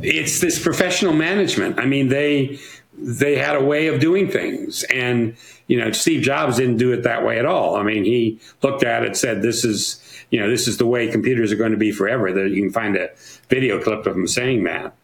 it's 0.00 0.40
this 0.40 0.62
professional 0.62 1.12
management. 1.12 1.78
I 1.78 1.86
mean, 1.86 2.08
they 2.08 2.58
they 2.98 3.36
had 3.36 3.56
a 3.56 3.64
way 3.64 3.86
of 3.86 4.00
doing 4.00 4.30
things, 4.30 4.82
and 4.84 5.36
you 5.66 5.78
know, 5.78 5.92
Steve 5.92 6.22
Jobs 6.22 6.56
didn't 6.56 6.76
do 6.76 6.92
it 6.92 7.02
that 7.04 7.24
way 7.24 7.38
at 7.38 7.46
all. 7.46 7.76
I 7.76 7.82
mean, 7.82 8.04
he 8.04 8.38
looked 8.62 8.84
at 8.84 9.02
it, 9.04 9.16
said, 9.16 9.42
"This 9.42 9.64
is." 9.64 9.98
You 10.30 10.40
know, 10.40 10.48
this 10.48 10.66
is 10.66 10.78
the 10.78 10.86
way 10.86 11.08
computers 11.08 11.52
are 11.52 11.56
going 11.56 11.72
to 11.72 11.76
be 11.76 11.92
forever. 11.92 12.32
That 12.32 12.48
you 12.48 12.62
can 12.62 12.72
find 12.72 12.96
a 12.96 13.10
video 13.50 13.78
clip 13.78 14.06
of 14.06 14.16
him 14.16 14.26
saying 14.26 14.64
that. 14.64 14.94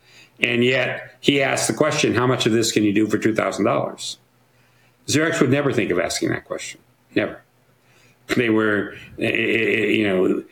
And 0.40 0.64
yet 0.64 1.16
he 1.20 1.42
asked 1.42 1.68
the 1.68 1.74
question, 1.74 2.14
how 2.14 2.26
much 2.26 2.46
of 2.46 2.52
this 2.52 2.72
can 2.72 2.84
you 2.84 2.92
do 2.92 3.06
for 3.06 3.18
$2,000? 3.18 4.16
Xerox 5.06 5.40
would 5.40 5.50
never 5.50 5.72
think 5.72 5.90
of 5.90 5.98
asking 5.98 6.30
that 6.30 6.44
question. 6.44 6.80
Never. 7.14 7.42
They 8.36 8.50
were, 8.50 8.94
you 9.16 10.06
know, 10.06 10.44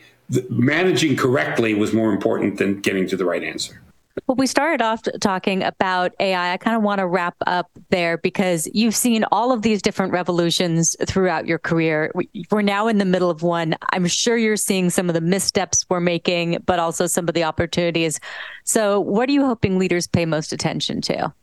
managing 0.49 1.15
correctly 1.15 1.73
was 1.73 1.93
more 1.93 2.11
important 2.11 2.57
than 2.57 2.81
getting 2.81 3.07
to 3.07 3.17
the 3.17 3.25
right 3.25 3.43
answer. 3.43 3.81
Well, 4.25 4.35
we 4.35 4.47
started 4.47 4.81
off 4.81 5.03
talking 5.21 5.61
about 5.63 6.13
AI. 6.19 6.53
I 6.53 6.57
kind 6.57 6.75
of 6.75 6.81
want 6.81 6.99
to 6.99 7.07
wrap 7.07 7.35
up 7.45 7.69
there 7.89 8.17
because 8.17 8.67
you've 8.73 8.95
seen 8.95 9.23
all 9.31 9.51
of 9.51 9.61
these 9.61 9.81
different 9.81 10.11
revolutions 10.11 10.95
throughout 11.05 11.45
your 11.45 11.59
career. 11.59 12.11
We're 12.49 12.63
now 12.63 12.87
in 12.87 12.97
the 12.97 13.05
middle 13.05 13.29
of 13.29 13.43
one. 13.43 13.75
I'm 13.91 14.07
sure 14.07 14.35
you're 14.35 14.57
seeing 14.57 14.89
some 14.89 15.07
of 15.07 15.13
the 15.13 15.21
missteps 15.21 15.85
we're 15.87 15.99
making, 15.99 16.63
but 16.65 16.79
also 16.79 17.05
some 17.05 17.27
of 17.27 17.35
the 17.35 17.43
opportunities. 17.43 18.19
So, 18.63 18.99
what 18.99 19.29
are 19.29 19.33
you 19.33 19.45
hoping 19.45 19.77
leaders 19.77 20.07
pay 20.07 20.25
most 20.25 20.51
attention 20.51 20.99
to? 21.01 21.33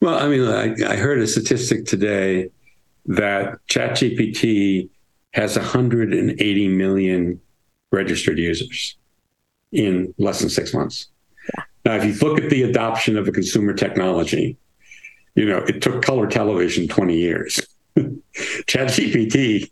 Well, 0.00 0.18
I 0.18 0.28
mean, 0.28 0.46
I, 0.46 0.92
I 0.92 0.96
heard 0.96 1.18
a 1.18 1.26
statistic 1.26 1.84
today 1.84 2.50
that 3.06 3.58
ChatGPT 3.68 4.88
has 5.32 5.56
180 5.56 6.68
million 6.68 7.40
registered 7.94 8.38
users 8.38 8.96
in 9.72 10.14
less 10.18 10.40
than 10.40 10.50
six 10.50 10.74
months. 10.74 11.08
Yeah. 11.54 11.64
Now, 11.84 11.94
if 11.96 12.04
you 12.04 12.28
look 12.28 12.40
at 12.40 12.50
the 12.50 12.62
adoption 12.62 13.16
of 13.16 13.28
a 13.28 13.32
consumer 13.32 13.74
technology, 13.74 14.56
you 15.34 15.46
know, 15.46 15.58
it 15.58 15.82
took 15.82 16.02
color 16.02 16.26
television 16.26 16.88
20 16.88 17.16
years. 17.16 17.60
ChatGPT 18.36 19.70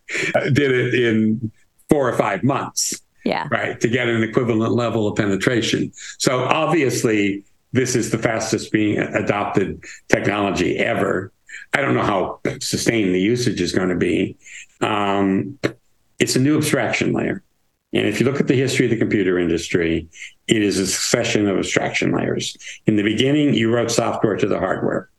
did 0.52 0.72
it 0.72 0.94
in 0.94 1.50
four 1.88 2.08
or 2.08 2.16
five 2.16 2.42
months. 2.42 3.00
Yeah. 3.24 3.46
Right. 3.50 3.80
To 3.80 3.88
get 3.88 4.08
an 4.08 4.22
equivalent 4.22 4.72
level 4.72 5.06
of 5.06 5.16
penetration. 5.16 5.92
So 6.18 6.40
obviously, 6.44 7.44
this 7.72 7.94
is 7.94 8.10
the 8.10 8.18
fastest 8.18 8.72
being 8.72 8.98
adopted 8.98 9.84
technology 10.08 10.78
ever. 10.78 11.32
I 11.72 11.80
don't 11.80 11.94
know 11.94 12.02
how 12.02 12.40
sustained 12.60 13.14
the 13.14 13.20
usage 13.20 13.60
is 13.60 13.72
going 13.72 13.88
to 13.88 13.96
be. 13.96 14.36
Um, 14.80 15.58
it's 16.18 16.36
a 16.36 16.40
new 16.40 16.56
abstraction 16.56 17.12
layer. 17.12 17.42
And 17.94 18.06
if 18.06 18.20
you 18.20 18.26
look 18.26 18.40
at 18.40 18.48
the 18.48 18.56
history 18.56 18.86
of 18.86 18.90
the 18.90 18.98
computer 18.98 19.38
industry, 19.38 20.08
it 20.48 20.62
is 20.62 20.78
a 20.78 20.86
succession 20.86 21.46
of 21.46 21.58
abstraction 21.58 22.12
layers. 22.12 22.56
In 22.86 22.96
the 22.96 23.02
beginning, 23.02 23.54
you 23.54 23.72
wrote 23.72 23.90
software 23.90 24.36
to 24.36 24.46
the 24.46 24.58
hardware. 24.58 25.10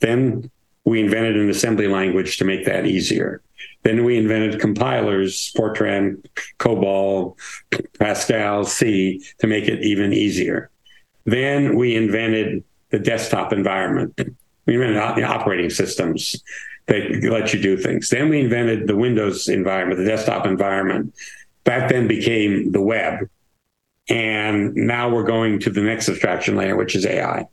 Then 0.00 0.50
we 0.84 1.00
invented 1.00 1.36
an 1.36 1.50
assembly 1.50 1.88
language 1.88 2.38
to 2.38 2.44
make 2.44 2.64
that 2.64 2.86
easier. 2.86 3.42
Then 3.82 4.04
we 4.04 4.16
invented 4.16 4.60
compilers, 4.60 5.52
Fortran, 5.56 6.24
COBOL, 6.58 7.36
Pascal, 7.98 8.64
C, 8.64 9.22
to 9.38 9.46
make 9.46 9.68
it 9.68 9.82
even 9.82 10.12
easier. 10.12 10.70
Then 11.24 11.76
we 11.76 11.96
invented 11.96 12.64
the 12.90 12.98
desktop 12.98 13.52
environment. 13.52 14.18
We 14.66 14.74
invented 14.74 15.16
the 15.16 15.24
operating 15.24 15.70
systems 15.70 16.42
that 16.86 17.22
let 17.24 17.52
you 17.54 17.60
do 17.60 17.76
things. 17.76 18.08
Then 18.08 18.28
we 18.28 18.40
invented 18.40 18.86
the 18.86 18.96
Windows 18.96 19.48
environment, 19.48 19.98
the 19.98 20.06
desktop 20.06 20.46
environment. 20.46 21.14
That 21.64 21.88
then 21.88 22.08
became 22.08 22.72
the 22.72 22.80
web. 22.80 23.28
And 24.08 24.74
now 24.74 25.08
we're 25.08 25.24
going 25.24 25.60
to 25.60 25.70
the 25.70 25.82
next 25.82 26.08
abstraction 26.08 26.56
layer, 26.56 26.76
which 26.76 26.96
is 26.96 27.06
AI. 27.06 27.46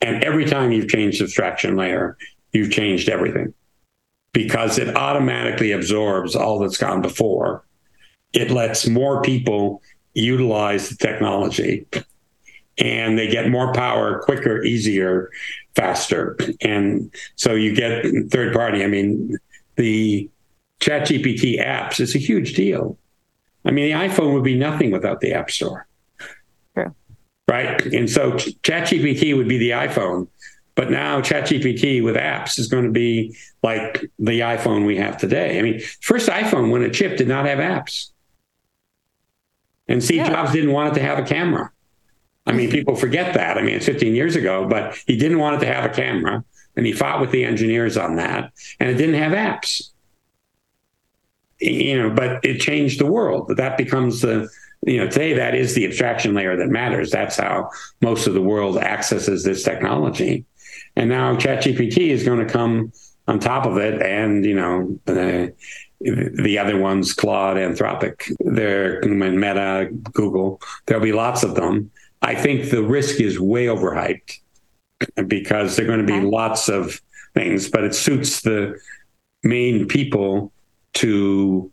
And 0.00 0.22
every 0.22 0.44
time 0.44 0.72
you've 0.72 0.88
changed 0.88 1.22
abstraction 1.22 1.76
layer, 1.76 2.18
you've 2.52 2.70
changed 2.70 3.08
everything 3.08 3.54
because 4.32 4.78
it 4.78 4.94
automatically 4.96 5.72
absorbs 5.72 6.36
all 6.36 6.58
that's 6.58 6.76
gone 6.76 7.00
before. 7.00 7.64
It 8.34 8.50
lets 8.50 8.86
more 8.86 9.22
people 9.22 9.80
utilize 10.12 10.90
the 10.90 10.96
technology 10.96 11.86
and 12.78 13.18
they 13.18 13.28
get 13.28 13.50
more 13.50 13.72
power 13.72 14.20
quicker, 14.20 14.62
easier, 14.62 15.30
faster. 15.74 16.36
And 16.60 17.12
so 17.36 17.54
you 17.54 17.74
get 17.74 18.04
third 18.30 18.54
party. 18.54 18.82
I 18.82 18.88
mean, 18.88 19.38
the 19.76 20.28
ChatGPT 20.80 21.64
apps 21.64 22.00
is 22.00 22.14
a 22.14 22.18
huge 22.18 22.54
deal. 22.54 22.98
I 23.64 23.70
mean, 23.70 23.86
the 23.86 24.08
iPhone 24.08 24.34
would 24.34 24.44
be 24.44 24.56
nothing 24.56 24.90
without 24.90 25.20
the 25.20 25.32
App 25.32 25.50
Store. 25.50 25.86
True. 26.74 26.94
Right. 27.48 27.80
And 27.86 28.08
so 28.08 28.32
ChatGPT 28.32 29.36
would 29.36 29.48
be 29.48 29.58
the 29.58 29.70
iPhone. 29.70 30.28
But 30.74 30.90
now 30.90 31.20
ChatGPT 31.20 32.02
with 32.02 32.16
apps 32.16 32.58
is 32.58 32.66
going 32.66 32.84
to 32.84 32.90
be 32.90 33.36
like 33.62 34.10
the 34.18 34.40
iPhone 34.40 34.86
we 34.86 34.96
have 34.96 35.16
today. 35.16 35.58
I 35.58 35.62
mean, 35.62 35.80
first 36.00 36.28
iPhone 36.28 36.70
when 36.70 36.82
it 36.82 36.94
shipped 36.96 37.18
did 37.18 37.28
not 37.28 37.46
have 37.46 37.58
apps. 37.58 38.10
And 39.86 40.02
Steve 40.02 40.16
yeah. 40.18 40.30
Jobs 40.30 40.52
didn't 40.52 40.72
want 40.72 40.92
it 40.92 41.00
to 41.00 41.06
have 41.06 41.18
a 41.18 41.22
camera. 41.22 41.70
I 42.46 42.52
mean, 42.52 42.70
people 42.70 42.96
forget 42.96 43.34
that. 43.34 43.56
I 43.56 43.62
mean, 43.62 43.76
it's 43.76 43.86
15 43.86 44.14
years 44.14 44.36
ago, 44.36 44.66
but 44.66 44.96
he 45.06 45.16
didn't 45.16 45.38
want 45.38 45.56
it 45.56 45.66
to 45.66 45.72
have 45.72 45.84
a 45.84 45.94
camera. 45.94 46.44
And 46.76 46.84
he 46.84 46.92
fought 46.92 47.20
with 47.20 47.30
the 47.30 47.44
engineers 47.44 47.96
on 47.96 48.16
that. 48.16 48.52
And 48.80 48.90
it 48.90 48.94
didn't 48.94 49.14
have 49.14 49.32
apps. 49.32 49.90
You 51.60 52.02
know, 52.02 52.10
but 52.10 52.44
it 52.44 52.60
changed 52.60 53.00
the 53.00 53.06
world. 53.06 53.52
That 53.56 53.76
becomes 53.76 54.20
the, 54.20 54.48
you 54.82 54.98
know, 54.98 55.08
today 55.08 55.34
that 55.34 55.54
is 55.54 55.74
the 55.74 55.86
abstraction 55.86 56.34
layer 56.34 56.56
that 56.56 56.68
matters. 56.68 57.10
That's 57.10 57.36
how 57.36 57.70
most 58.00 58.26
of 58.26 58.34
the 58.34 58.42
world 58.42 58.76
accesses 58.76 59.44
this 59.44 59.62
technology. 59.62 60.44
And 60.96 61.08
now 61.08 61.36
ChatGPT 61.36 62.08
is 62.08 62.24
going 62.24 62.44
to 62.44 62.52
come 62.52 62.92
on 63.26 63.38
top 63.38 63.66
of 63.66 63.78
it, 63.78 64.02
and 64.02 64.44
you 64.44 64.54
know, 64.54 64.98
the, 65.06 65.54
the 66.00 66.58
other 66.58 66.78
ones, 66.78 67.12
Claude, 67.14 67.56
Anthropic, 67.56 68.30
they're 68.40 69.00
Meta, 69.02 69.88
Google. 70.12 70.60
There'll 70.86 71.02
be 71.02 71.12
lots 71.12 71.42
of 71.42 71.54
them. 71.54 71.90
I 72.20 72.34
think 72.34 72.70
the 72.70 72.82
risk 72.82 73.20
is 73.20 73.40
way 73.40 73.66
overhyped 73.66 74.40
because 75.26 75.76
there 75.76 75.84
are 75.84 75.88
going 75.88 76.06
to 76.06 76.20
be 76.20 76.20
lots 76.20 76.68
of 76.68 77.00
things, 77.34 77.68
but 77.68 77.84
it 77.84 77.94
suits 77.94 78.42
the 78.42 78.78
main 79.42 79.86
people 79.86 80.52
to 80.94 81.70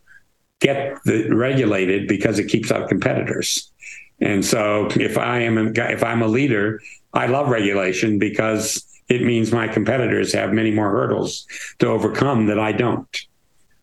get 0.59 0.97
the 1.05 1.29
regulated 1.29 2.07
because 2.07 2.39
it 2.39 2.45
keeps 2.45 2.71
out 2.71 2.89
competitors. 2.89 3.71
And 4.19 4.45
so 4.45 4.87
if 4.91 5.17
I 5.17 5.39
am 5.39 5.57
a, 5.57 5.71
if 5.91 6.03
I'm 6.03 6.21
a 6.21 6.27
leader, 6.27 6.81
I 7.13 7.25
love 7.25 7.49
regulation 7.49 8.19
because 8.19 8.85
it 9.09 9.23
means 9.23 9.51
my 9.51 9.67
competitors 9.67 10.31
have 10.33 10.53
many 10.53 10.71
more 10.71 10.91
hurdles 10.91 11.45
to 11.79 11.87
overcome 11.87 12.45
that 12.45 12.59
I 12.59 12.71
don't. 12.71 13.25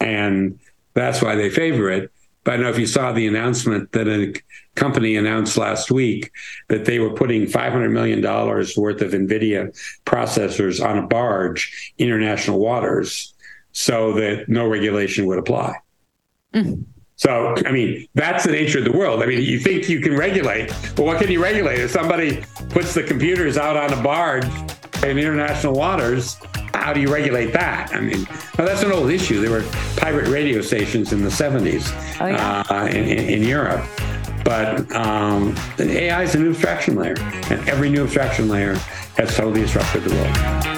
And 0.00 0.58
that's 0.94 1.20
why 1.20 1.34
they 1.34 1.50
favor 1.50 1.90
it. 1.90 2.10
But 2.44 2.54
I 2.54 2.56
don't 2.56 2.64
know 2.64 2.70
if 2.70 2.78
you 2.78 2.86
saw 2.86 3.12
the 3.12 3.26
announcement 3.26 3.92
that 3.92 4.08
a 4.08 4.32
company 4.74 5.16
announced 5.16 5.58
last 5.58 5.90
week 5.90 6.30
that 6.68 6.84
they 6.86 6.98
were 6.98 7.12
putting 7.12 7.46
$500 7.46 7.90
million 7.90 8.22
worth 8.22 9.02
of 9.02 9.12
NVIDIA 9.12 9.76
processors 10.06 10.82
on 10.82 10.96
a 10.96 11.06
barge, 11.06 11.92
international 11.98 12.58
waters, 12.58 13.34
so 13.72 14.12
that 14.14 14.48
no 14.48 14.66
regulation 14.66 15.26
would 15.26 15.38
apply. 15.38 15.76
Mm. 16.54 16.84
So, 17.16 17.54
I 17.66 17.72
mean, 17.72 18.06
that's 18.14 18.44
the 18.44 18.52
nature 18.52 18.78
of 18.78 18.84
the 18.84 18.92
world. 18.92 19.22
I 19.22 19.26
mean, 19.26 19.42
you 19.42 19.58
think 19.58 19.88
you 19.88 20.00
can 20.00 20.16
regulate, 20.16 20.68
but 20.94 21.04
what 21.04 21.20
can 21.20 21.30
you 21.30 21.42
regulate? 21.42 21.80
If 21.80 21.90
somebody 21.90 22.44
puts 22.70 22.94
the 22.94 23.02
computers 23.02 23.58
out 23.58 23.76
on 23.76 23.92
a 23.92 24.00
barge 24.00 24.44
in 25.02 25.18
international 25.18 25.74
waters, 25.74 26.36
how 26.74 26.92
do 26.92 27.00
you 27.00 27.12
regulate 27.12 27.52
that? 27.52 27.92
I 27.92 28.00
mean, 28.00 28.24
well, 28.56 28.68
that's 28.68 28.84
an 28.84 28.92
old 28.92 29.10
issue. 29.10 29.40
There 29.40 29.50
were 29.50 29.68
pirate 29.96 30.28
radio 30.28 30.62
stations 30.62 31.12
in 31.12 31.22
the 31.22 31.28
70s 31.28 31.92
oh, 32.20 32.26
yeah. 32.26 32.62
uh, 32.70 32.86
in, 32.86 33.04
in, 33.08 33.42
Europe. 33.42 33.84
But 34.44 34.90
um, 34.94 35.56
AI 35.78 36.22
is 36.22 36.36
a 36.36 36.38
new 36.38 36.50
abstraction 36.50 36.94
layer, 36.94 37.16
and 37.50 37.68
every 37.68 37.90
new 37.90 38.04
abstraction 38.04 38.48
layer 38.48 38.74
has 39.16 39.36
totally 39.36 39.62
disrupted 39.62 40.04
the 40.04 40.14
world. 40.14 40.77